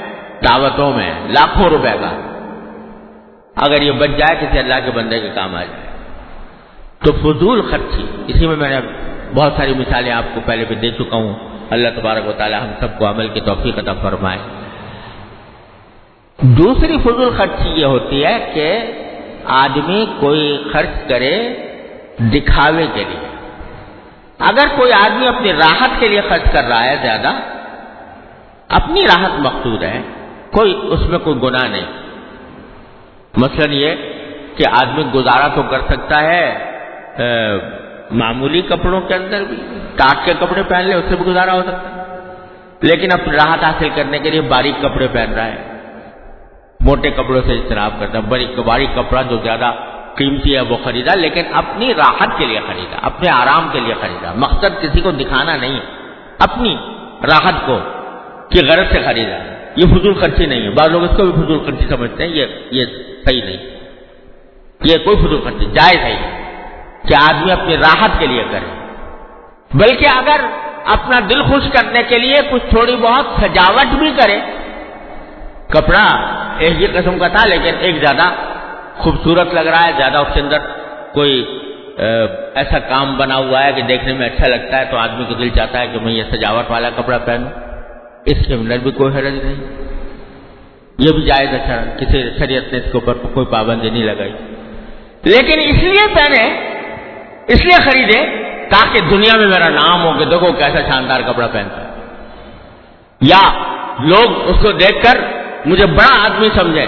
دعوتوں 0.44 0.94
میں 0.94 1.14
لاکھوں 1.28 1.70
روپے 1.70 1.98
کا۔ 2.02 2.28
اگر 3.56 3.82
یہ 3.82 3.92
بچ 3.92 4.10
جائے، 4.18 4.38
کسی 4.42 4.60
اللہ 4.60 4.74
کے 4.86 4.92
بندے 4.92 5.20
کے 5.20 5.30
کام 5.30 5.56
آ 5.56 5.64
جائے۔ 5.64 5.92
تو 7.04 7.12
فضول 7.12 7.62
خرچی۔ 7.72 8.24
اسی 8.28 8.48
میں 8.48 8.56
میں 8.56 8.70
نے 8.70 8.80
بہت 9.36 9.54
ساری 9.58 9.74
مثالیں 9.74 10.12
آپ 10.12 10.24
کو 10.34 10.42
پہلے 10.46 10.66
بھی 10.66 10.76
دے 10.76 10.92
چکا 10.92 11.18
ہوں۔ 11.18 11.34
اللہ 11.70 11.88
تبارک 11.96 12.28
و 12.28 12.32
تعالی 12.32 12.56
ہم 12.56 12.72
سب 12.80 12.98
کو 12.98 13.10
عمل 13.10 13.28
کی 13.28 13.40
توفیق 13.40 13.80
عطا 13.80 13.94
فرمائے۔ 13.94 14.40
دوسری 16.42 16.98
فضول 16.98 17.38
خرچی 17.38 17.70
یہ 17.70 17.86
ہوتی 17.86 18.26
ہے 18.26 18.52
کہ 18.54 18.80
آدمی 19.46 20.06
کوئی 20.20 20.64
خرچ 20.74 21.10
کرے 21.10 21.54
دکھاوے 22.20 22.88
کے 22.94 23.04
لیے۔ 23.04 23.31
اگر 24.50 24.68
کوئی 24.76 24.92
آدمی 24.94 25.28
اپنی 25.28 25.54
راحت 25.54 26.00
کے 26.00 26.08
لیے 26.08 26.22
خرچ 26.30 26.46
کر 26.54 26.64
رہا 26.64 26.84
ہے 26.84 26.96
زیادہ، 27.02 27.32
اپنی 28.70 29.06
راحت 29.06 29.40
مقصود 29.40 29.84
ہے، 29.84 30.02
کوئی 30.52 30.72
اس 30.84 31.02
میں 31.10 31.20
کوئی 31.20 31.36
گناہ 31.44 31.68
نہیں۔ 31.68 31.88
مثلا 33.38 33.72
یہ 33.74 33.96
کہ 34.56 34.64
آدمی 34.82 35.04
گزارا 35.16 35.48
تو 35.48 35.62
کر 35.64 35.82
سکتا 35.90 36.22
ہے 36.22 36.44
معمولی 38.12 38.62
کپڑوں 38.62 39.02
کے 39.02 39.14
اندر 39.16 39.44
بھی، 39.50 39.58
ٹاٹ 39.96 40.26
کے 40.26 40.34
کپڑے 40.40 40.64
پہن 40.68 40.84
لے، 40.88 40.94
اس 40.94 41.06
سے 41.10 41.16
بھی 41.16 41.26
گزارا 41.26 41.54
ہو 41.54 41.62
سکتا۔ 41.62 41.88
ہے 41.90 42.88
لیکن 42.88 43.12
اپنی 43.12 43.34
راحت 43.34 43.64
حاصل 43.64 43.90
کرنے 43.96 44.20
کے 44.20 44.30
لیے 44.30 44.42
باریک 44.54 44.76
کپڑے 44.82 45.08
پہن 45.12 45.34
رہا 45.34 45.46
ہے۔ 45.46 45.60
موٹے 46.80 47.10
کپڑوں 47.12 47.42
سے 47.46 47.54
اجتناب 47.54 47.92
کرتا 48.00 48.18
ہے 48.18 48.24
باریک 48.64 48.96
کپڑا 48.96 49.22
جو 49.22 49.38
زیادہ 49.44 49.72
قیمتی 50.16 50.56
ہے 50.56 50.62
وہ 50.62 50.78
خریدا، 50.84 51.16
لیکن 51.16 51.44
اپنی 51.54 51.94
راحت 51.94 52.30
کے 52.38 52.46
لیے 52.46 52.60
خریدا، 52.68 53.00
اپنے 53.02 53.30
آرام 53.30 53.70
کے 53.72 53.80
لیے 53.80 53.94
خریدا۔ 54.02 54.34
مقصد 54.36 54.82
کسی 54.82 55.02
کو 55.02 55.12
دکھانا 55.12 55.58
نہیں 55.58 55.80
اپنی 56.40 56.78
راحت 57.24 57.54
کو 57.66 57.80
کہ 58.50 58.60
غرض 58.68 58.92
سے 58.92 59.00
خریدا۔ 59.06 59.38
یہ 59.76 59.86
فضول 59.86 60.14
خرچی 60.14 60.46
نہیں 60.46 60.62
ہے۔ 60.62 60.70
بعض 60.70 60.88
لوگ 60.90 61.04
اس 61.04 61.18
کو 61.18 61.24
بھی 61.24 61.44
فضول 61.44 61.66
خرچی 61.66 61.86
سمجھتے 61.90 62.24
ہیں، 62.24 62.32
یہ 62.32 62.46
یہ 62.72 62.86
صحیح 63.26 63.42
نہیں۔ 63.44 63.58
یہ 64.84 64.98
کوئی 64.98 65.16
فضول 65.18 65.42
خرچی 65.44 65.66
جائز 65.66 65.98
ہے 65.98 66.44
کہ 67.08 67.14
آدمی 67.30 67.52
اپنی 67.52 67.78
راحت 67.78 68.10
کے 68.20 68.28
لیے 68.28 68.44
کرے۔ 68.52 68.86
بلکہ 69.74 70.08
اگر 70.08 70.42
اپنا 70.86 71.20
دل 71.30 71.44
خوش 71.44 71.64
کرنے 71.74 72.04
کے 72.04 72.20
لیے 72.20 72.36
کچھ 72.52 72.64
تھوڑی 72.70 72.96
بہت 72.96 73.26
سجاوٹ 73.42 73.96
بھی 74.00 74.12
کرے۔ 74.24 74.40
کپڑا 75.68 76.08
ایک 76.58 76.82
ہی 76.82 76.88
قسم 76.88 77.20
کا 77.20 77.28
تھا، 77.28 77.48
لیکن 77.48 77.72
ایک 77.80 77.96
زیادہ 77.96 78.34
خوبصورت 79.02 79.54
لگ 79.54 79.60
رہا 79.60 79.88
ہے، 79.88 79.92
زیادہ 79.98 80.18
اس 80.18 80.34
کے 80.34 80.42
اندر 80.42 80.58
کوئی 81.14 81.58
ایسا 82.56 82.80
کام 82.80 83.18
بنا 83.18 83.36
ہوا 83.36 83.64
ہے 83.64 83.74
کہ 83.74 83.82
دیکھنے 83.82 84.14
میں 84.14 84.26
اچھا 84.26 84.48
لگتا 84.48 84.78
ہے 84.78 84.86
تو 84.86 84.98
آدمی 84.98 85.26
کو 85.26 85.34
دل 85.34 85.50
چاہتا 85.50 85.80
ہے 85.80 85.88
کہ 85.88 86.00
میں 86.00 86.14
یہ 86.14 86.24
سجاوٹ 86.32 86.72
والا 86.72 86.90
کپڑا 86.90 87.18
پہنوں۔ 87.18 87.50
اس 88.26 88.46
کے 88.48 88.54
اندر 88.54 88.78
بھی 88.78 88.92
کوئی 88.92 89.16
حرج 89.16 89.34
نہیں۔ 89.34 89.56
یہ 90.98 91.14
بھی 91.14 91.22
جائز 91.22 91.50
اچھا 91.54 91.84
کسی 92.00 92.30
شریعت 92.40 92.74
نے 92.74 92.78
اس 92.78 92.84
کے 92.84 92.92
اوپر 92.94 93.14
کوئی 93.14 93.46
پابندی 93.46 93.90
نہیں 93.90 94.04
لگائی۔ 94.04 94.32
لیکن 95.24 95.60
اس 95.60 95.84
لیے 95.84 96.16
پہنے، 96.16 96.60
اس 97.48 97.66
لیے 97.66 97.84
خریدے 97.84 98.26
تاکہ 98.70 99.00
دنیا 99.10 99.38
میں 99.38 99.48
میرا 99.48 99.70
نام 99.70 100.04
ہو 100.04 100.20
کہ 100.20 100.26
دیکھو 100.26 100.52
کیسا 100.52 100.80
شاندار 100.94 101.22
کپڑا 101.28 101.48
پہنتا 101.48 101.82
ہے۔ 101.82 101.90
یا 103.22 103.54
لوگ 104.00 104.50
اس 104.50 104.56
کو 104.62 104.72
دیکھ 104.72 105.04
کر 105.04 105.20
مجھے 105.66 105.86
بڑا 105.86 106.26
آدمی 106.26 106.50
سمجھے۔ 106.54 106.86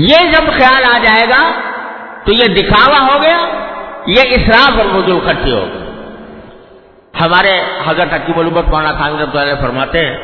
یہ 0.00 0.30
جب 0.32 0.46
خیال 0.52 0.84
آ 0.84 0.96
جائے 1.02 1.28
گا 1.28 1.42
تو 2.24 2.32
یہ 2.32 2.54
دکھاوا 2.54 3.00
ہو 3.02 3.20
گیا، 3.22 3.38
یہ 4.06 4.34
اسراف 4.36 4.78
اور 4.80 4.86
فضول 4.92 5.18
خرچی 5.24 5.52
ہو 5.52 5.64
گئی 5.64 5.80
ہمارے 7.14 7.52
حضرت 7.86 8.12
حکیم 8.12 8.38
البت 8.38 8.68
مولانا 8.68 8.92
خان 8.98 9.18
رب 9.20 9.36
اللہ 9.38 9.60
فرماتے 9.60 10.04
ہیں 10.06 10.16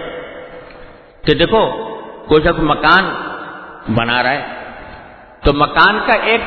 کہ 1.24 1.34
دیکھو، 1.34 1.60
کوئی 2.28 2.42
شخص 2.44 2.62
مکان 2.70 3.10
بنا 3.96 4.22
رہا 4.22 4.30
ہے، 4.30 4.42
تو 5.44 5.52
مکان 5.54 5.98
کا 6.06 6.16
ایک 6.30 6.42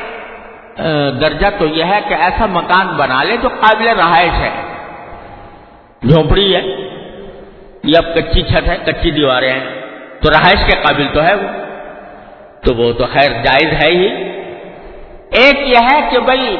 درجہ 1.20 1.46
تو 1.58 1.66
یہ 1.66 1.84
ہے 1.84 2.00
کہ 2.08 2.14
ایسا 2.26 2.46
مکان 2.52 2.86
بنا 2.96 3.22
لے 3.22 3.36
جو 3.42 3.48
قابل 3.60 3.88
رہائش 3.98 4.34
ہے۔ 4.40 4.50
جھونپڑی 6.02 6.54
ہے 6.54 6.62
یہ 7.84 7.96
اب 7.98 8.14
کچی 8.14 8.42
چھت 8.42 8.68
ہے، 8.68 8.76
کچی 8.86 9.10
دیواریں 9.10 9.52
ہیں، 9.52 9.64
تو 10.20 10.30
رہائش 10.30 10.60
کے 10.66 10.76
قابل 10.82 11.06
تو 11.14 11.22
ہے 11.22 11.34
وہ۔ 11.34 11.48
تو 12.64 12.74
وہ 12.74 12.92
تو 12.92 13.04
خیر 13.12 13.30
جائز 13.42 13.84
ہے 13.84 13.90
ہی۔ 13.90 14.06
ایک 15.30 15.68
یہ 15.68 15.76
ہے 15.92 16.08
کہ 16.10 16.18
بھائی 16.18 16.56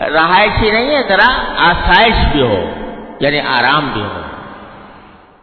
رہائش 0.00 0.62
ہی 0.62 0.70
نہیں 0.70 0.96
ہے، 0.96 1.02
ذرا 1.08 1.52
آسائش 1.56 2.14
بھی 2.32 2.42
ہو 2.42 2.70
یعنی 3.20 3.40
آرام 3.40 3.88
بھی 3.92 4.02
ہو۔ 4.02 4.20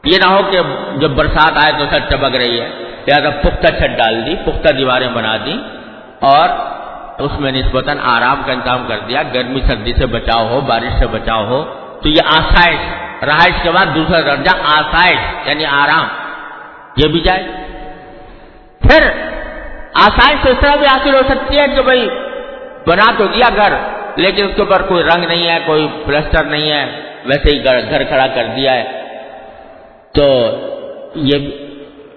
یہ 0.04 0.18
نہ 0.26 0.30
ہو 0.30 0.42
کہ 0.52 0.60
جب 0.98 1.12
برسات 1.12 1.52
آئے 1.64 1.74
تو 1.80 1.86
چھت 1.86 2.12
چبک 2.12 2.36
رہی 2.36 2.62
ہے۔ 2.62 2.70
لہٰذا 3.08 3.30
پختہ 3.30 3.68
چھت 3.68 3.98
ڈال 3.98 4.26
دی، 4.26 4.36
پختہ 4.46 4.74
دیواریں 4.74 5.08
بنا 5.08 5.38
دی 5.46 5.58
اور 6.20 6.50
اس 7.18 7.32
میں 7.40 7.52
نسبتاً 7.52 7.98
آرام 8.00 8.42
کا 8.46 8.52
انتظام 8.54 8.86
کر 8.88 9.00
دیا۔ 9.00 9.24
گرمی 9.34 9.62
سردی 9.62 9.94
سے 9.94 10.06
بچاؤ 10.06 10.48
ہو، 10.48 10.62
بارش 10.62 11.00
سے 11.00 11.08
بچاؤ 11.08 11.46
ہو، 11.46 11.64
تو 12.04 12.10
یہ 12.10 12.24
آسائش۔ 12.26 12.80
رہائش 13.24 13.64
کے 13.64 13.72
بعد 13.72 13.86
دوسرا 13.96 14.22
درجہ 14.22 14.56
آسائش 14.64 15.48
یعنی 15.48 15.66
آرام۔ 15.66 16.08
یہ 16.96 17.08
بھی 17.08 17.20
جائے 17.20 17.48
پھر 18.82 19.31
آسائش 19.94 20.48
اس 20.48 20.56
طرح 20.60 20.76
بھی 20.76 20.86
حاصل 20.86 21.16
ہو 21.16 21.22
سکتی 21.30 21.60
ہے 21.60 21.68
کہ 21.76 21.82
بھائی 21.82 22.10
بنا 22.88 23.12
تو 23.18 23.28
دیا 23.28 23.50
گھر، 23.56 23.74
لیکن 24.16 24.46
اس 24.46 24.52
کے 24.56 24.62
اوپر 24.62 24.82
کوئی 24.82 25.04
رنگ 25.04 25.26
نہیں 25.26 25.48
ہے، 25.48 25.60
کوئی 25.66 25.88
پلسٹر 26.06 26.44
نہیں 26.44 26.72
ہے، 26.72 27.02
ویسے 27.26 27.58
ہی 27.58 27.66
گھر 27.66 28.04
کھڑا 28.04 28.28
کر 28.28 28.44
دیا 28.56 28.74
ہے۔ 28.74 29.02
تو 30.14 30.52
یہ 31.16 31.38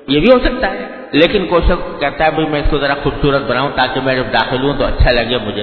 بھی 0.06 0.32
ہو 0.32 0.38
سکتا 0.38 0.70
ہے۔ 0.70 0.84
لیکن 1.12 1.46
کوئی 1.46 1.62
شخص 1.62 2.00
کہتا 2.00 2.24
ہے، 2.24 2.30
بھائی 2.30 2.48
میں 2.48 2.60
اس 2.60 2.66
کو 2.70 2.78
ذرا 2.78 2.94
خوبصورت 3.02 3.42
بناؤں 3.42 3.70
تاکہ 3.74 4.00
میں 4.00 4.14
جب 4.14 4.32
داخل 4.32 4.62
ہوں 4.62 4.74
تو 4.78 4.84
اچھا 4.84 5.12
لگے 5.12 5.36
مجھے۔ 5.44 5.62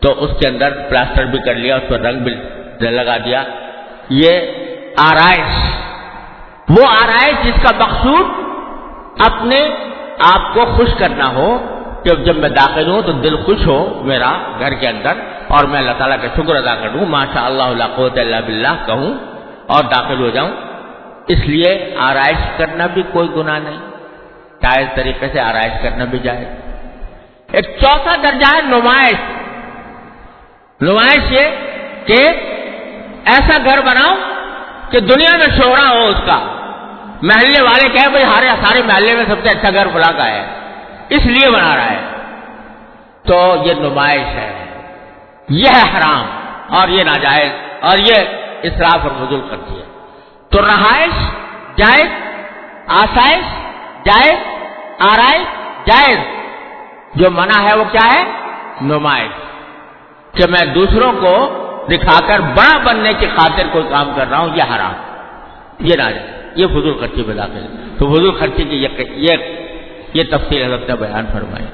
تو 0.00 0.24
اس 0.24 0.30
کے 0.42 0.48
اندر 0.48 0.70
پلاسٹر 0.88 1.24
بھی 1.24 1.38
کر 1.38 1.54
لیا، 1.54 1.76
اس 1.76 1.88
پر 1.88 2.00
رنگ 2.00 2.18
بھی 2.18 2.34
لگا 2.80 3.16
دیا۔ 3.16 3.42
یہ 4.08 4.30
آرائش، 4.96 5.70
وہ 6.68 6.88
آرائش 6.88 7.34
جس 7.44 7.62
کا 7.62 7.86
مقصود 7.86 8.26
اپنے 9.26 9.70
آپ 10.18 10.54
کو 10.54 10.64
خوش 10.76 10.88
کرنا 10.98 11.28
ہو 11.28 11.58
کہ 12.04 12.24
جب 12.24 12.36
میں 12.36 12.48
داخل 12.48 12.90
ہوں 12.90 13.02
تو 13.02 13.12
دل 13.12 13.36
خوش 13.36 13.66
ہو 13.66 14.02
میرا 14.04 14.32
گھر 14.58 14.74
کے 14.74 14.88
اندر 14.88 15.12
اور 15.48 15.64
میں 15.64 15.78
اللہ 15.78 15.90
تعالیٰ 15.98 16.16
کا 16.22 16.28
شکر 16.36 16.56
ادا 16.56 16.74
کروں 16.74 17.06
ماشاء 17.06 17.44
اللہ 17.44 17.62
اللہ 17.62 17.84
قوت 17.94 18.18
اللہ 18.18 18.36
بلّہ 18.46 18.86
کہوں 18.86 19.14
اور 19.66 19.84
داخل 19.84 20.20
ہو 20.20 20.30
جاؤں۔ 20.30 20.50
اس 21.28 21.38
لیے 21.38 21.94
آرائش 21.98 22.36
کرنا 22.56 22.86
بھی 22.86 23.02
کوئی 23.12 23.28
گناہ 23.36 23.58
نہیں، 23.58 23.78
جائز 24.62 24.86
طریقے 24.94 25.28
سے 25.32 25.40
آرائش 25.40 25.72
کرنا 25.82 26.04
بھی 26.04 26.18
جائز۔ 26.18 26.46
ایک 27.52 27.64
چوتھا 27.80 28.16
درجہ 28.22 28.56
ہے 28.56 28.62
نمائش۔ 28.62 29.16
نمائش 30.80 31.32
یہ 31.32 31.48
کہ 32.06 32.28
ایسا 33.24 33.58
گھر 33.64 33.80
بناؤ 33.80 34.14
کہ 34.90 35.00
دنیا 35.00 35.36
میں 35.36 35.62
شوہرا 35.62 35.90
ہو 35.90 36.06
اس 36.06 36.20
کا۔ 36.26 36.53
محلے 37.24 37.62
والے 37.62 37.88
کہ 37.88 38.08
بھائی 38.08 38.24
ہارے 38.24 38.48
سارے 38.48 38.82
محلے 38.82 39.16
میں 39.16 39.24
سب 39.28 39.36
سے 39.42 39.58
اچھا 39.58 39.70
گھر 39.70 39.86
بلا 39.86 40.12
کا 40.12 40.26
ہے۔ 40.26 40.46
اس 41.08 41.26
لیے 41.26 41.50
بنا 41.50 41.76
رہا 41.76 41.90
ہے۔ 41.90 42.00
تو 43.26 43.56
یہ 43.64 43.74
نمائش 43.74 44.20
ہے۔ 44.20 44.64
یہ 45.48 45.68
ہے 45.76 45.82
حرام 45.82 46.26
اور 46.74 46.88
یہ 46.88 47.04
ناجائز 47.04 47.50
اور 47.80 47.98
یہ 47.98 48.14
اسراف 48.62 48.98
اور 49.02 49.10
فضول 49.10 49.40
کرتی 49.50 49.78
ہے۔ 49.78 49.84
تو 50.50 50.62
رہائش 50.66 51.30
جائز، 51.76 52.10
آسائش 52.86 53.44
جائز، 54.04 54.38
آرائش 54.98 55.46
جائز۔ 55.86 56.18
جو 57.14 57.30
منع 57.30 57.62
ہے 57.62 57.74
وہ 57.74 57.84
کیا 57.92 58.08
ہے؟ 58.14 58.24
نمائش۔ 58.80 59.30
کہ 60.36 60.50
میں 60.50 60.74
دوسروں 60.74 61.12
کو 61.12 61.48
دکھا 61.90 62.26
کر 62.26 62.40
بڑا 62.40 62.78
بننے 62.84 63.12
کی 63.12 63.26
خاطر 63.26 63.62
کوئی 63.72 63.84
کام 63.90 64.12
کر 64.16 64.30
رہا 64.30 64.38
ہوں، 64.38 64.48
یہ 64.54 64.62
حرام، 64.62 64.92
یہ 65.80 65.96
نہ 65.96 66.33
یہ 66.54 66.66
فضول 66.66 66.98
خرچی 67.00 67.22
میں 67.26 67.34
داخل 67.34 67.66
تو 67.98 68.14
فضول 68.14 68.38
خرچی 68.40 68.64
کی 68.64 68.86
یہ 69.16 69.36
یہ 70.14 70.22
تفصیل 70.30 70.64
حضرت 70.64 70.90
نے 70.90 70.96
بیان 70.96 71.26
فرمائی۔ 71.32 71.66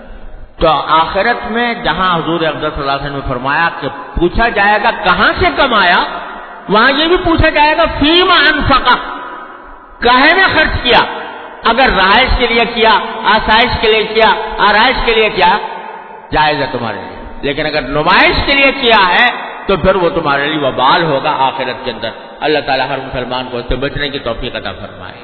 تو 0.60 0.68
آخرت 0.86 1.50
میں 1.50 1.74
جہاں 1.74 2.18
حضور 2.18 2.38
صلی 2.38 2.46
اللہ 2.46 2.92
علیہ 2.92 3.02
وسلم 3.02 3.14
نے 3.14 3.28
فرمایا 3.28 3.68
کہ 3.80 3.88
پوچھا 4.20 4.48
جائے 4.48 4.78
گا 4.84 4.90
کہاں 4.90 5.32
سے 5.40 5.46
کمایا، 5.56 6.04
وہاں 6.68 6.92
یہ 6.92 7.06
بھی 7.06 7.16
پوچھا 7.16 7.48
جائے 7.48 7.76
گا 7.76 7.84
فیم 7.98 8.30
انفقا 8.30 8.96
کہے 10.02 10.34
میں 10.34 10.44
خرچ 10.54 10.82
کیا؟ 10.82 11.04
اگر 11.64 11.88
رہائش 11.96 12.28
کے 12.38 12.46
لیے 12.46 12.64
کیا، 12.74 12.98
آسائش 13.24 13.70
کے 13.80 13.92
لیے 13.92 14.02
کیا، 14.02 14.28
آرائش 14.58 14.96
کے 15.04 15.14
لیے 15.14 15.30
کیا؟ 15.30 15.58
جائز 16.30 16.60
ہے 16.60 16.66
تمہارے 16.72 16.96
لیے۔ 16.96 17.38
لیکن 17.42 17.66
اگر 17.66 17.82
نمائش 17.82 18.36
کے 18.46 18.54
لیے 18.54 18.72
کیا 18.80 19.08
ہے 19.08 19.49
تو 19.70 19.76
پھر 19.76 19.94
وہ 19.94 20.11
تمہارے 20.11 20.46
لیے 20.46 20.59
وبال 20.59 21.02
ہوگا 21.02 21.37
آخرت 21.38 21.85
کے 21.85 21.90
اندر۔ 21.90 22.11
اللہ 22.40 22.59
تعالیٰ 22.66 22.88
ہر 22.88 22.98
مسلمان 22.98 23.48
کو 23.50 23.59
اس 23.59 23.64
سے 23.68 23.76
بچنے 23.76 24.09
کی 24.09 24.18
توفیق 24.18 24.56
عطا 24.56 24.72
فرمائے۔ 24.72 25.14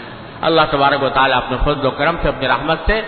اللہ 0.40 0.60
تبارک 0.70 1.02
و 1.02 1.08
تعالیٰ 1.08 1.36
اپنے 1.36 1.56
فضل 1.64 1.86
و 1.86 1.90
کرم 1.90 2.16
سے، 2.22 2.28
اپنی 2.28 2.48
رحمت 2.48 2.78
سے 2.86 3.02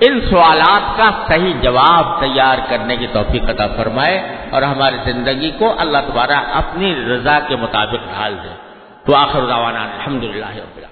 ان 0.00 0.20
سوالات 0.30 0.98
کا 0.98 1.10
صحیح 1.28 1.54
جواب 1.62 2.20
تیار 2.20 2.58
کرنے 2.68 2.96
کی 2.96 3.06
توفیق 3.12 3.50
عطا 3.50 3.66
فرمائے 3.66 4.36
اور 4.50 4.62
ہماری 4.62 4.96
زندگی 5.04 5.50
کو 5.50 5.74
اللہ 5.78 5.98
تبارہ 6.08 6.36
اپنی 6.52 6.94
رضا 6.94 7.38
کے 7.48 7.56
مطابق 7.56 8.14
ڈھال 8.14 8.36
دے۔ 8.44 8.54
تو 9.06 9.16
آخر 9.16 9.40
روانہ 9.40 9.78
الحمد 9.78 10.24
للہ 10.24 10.91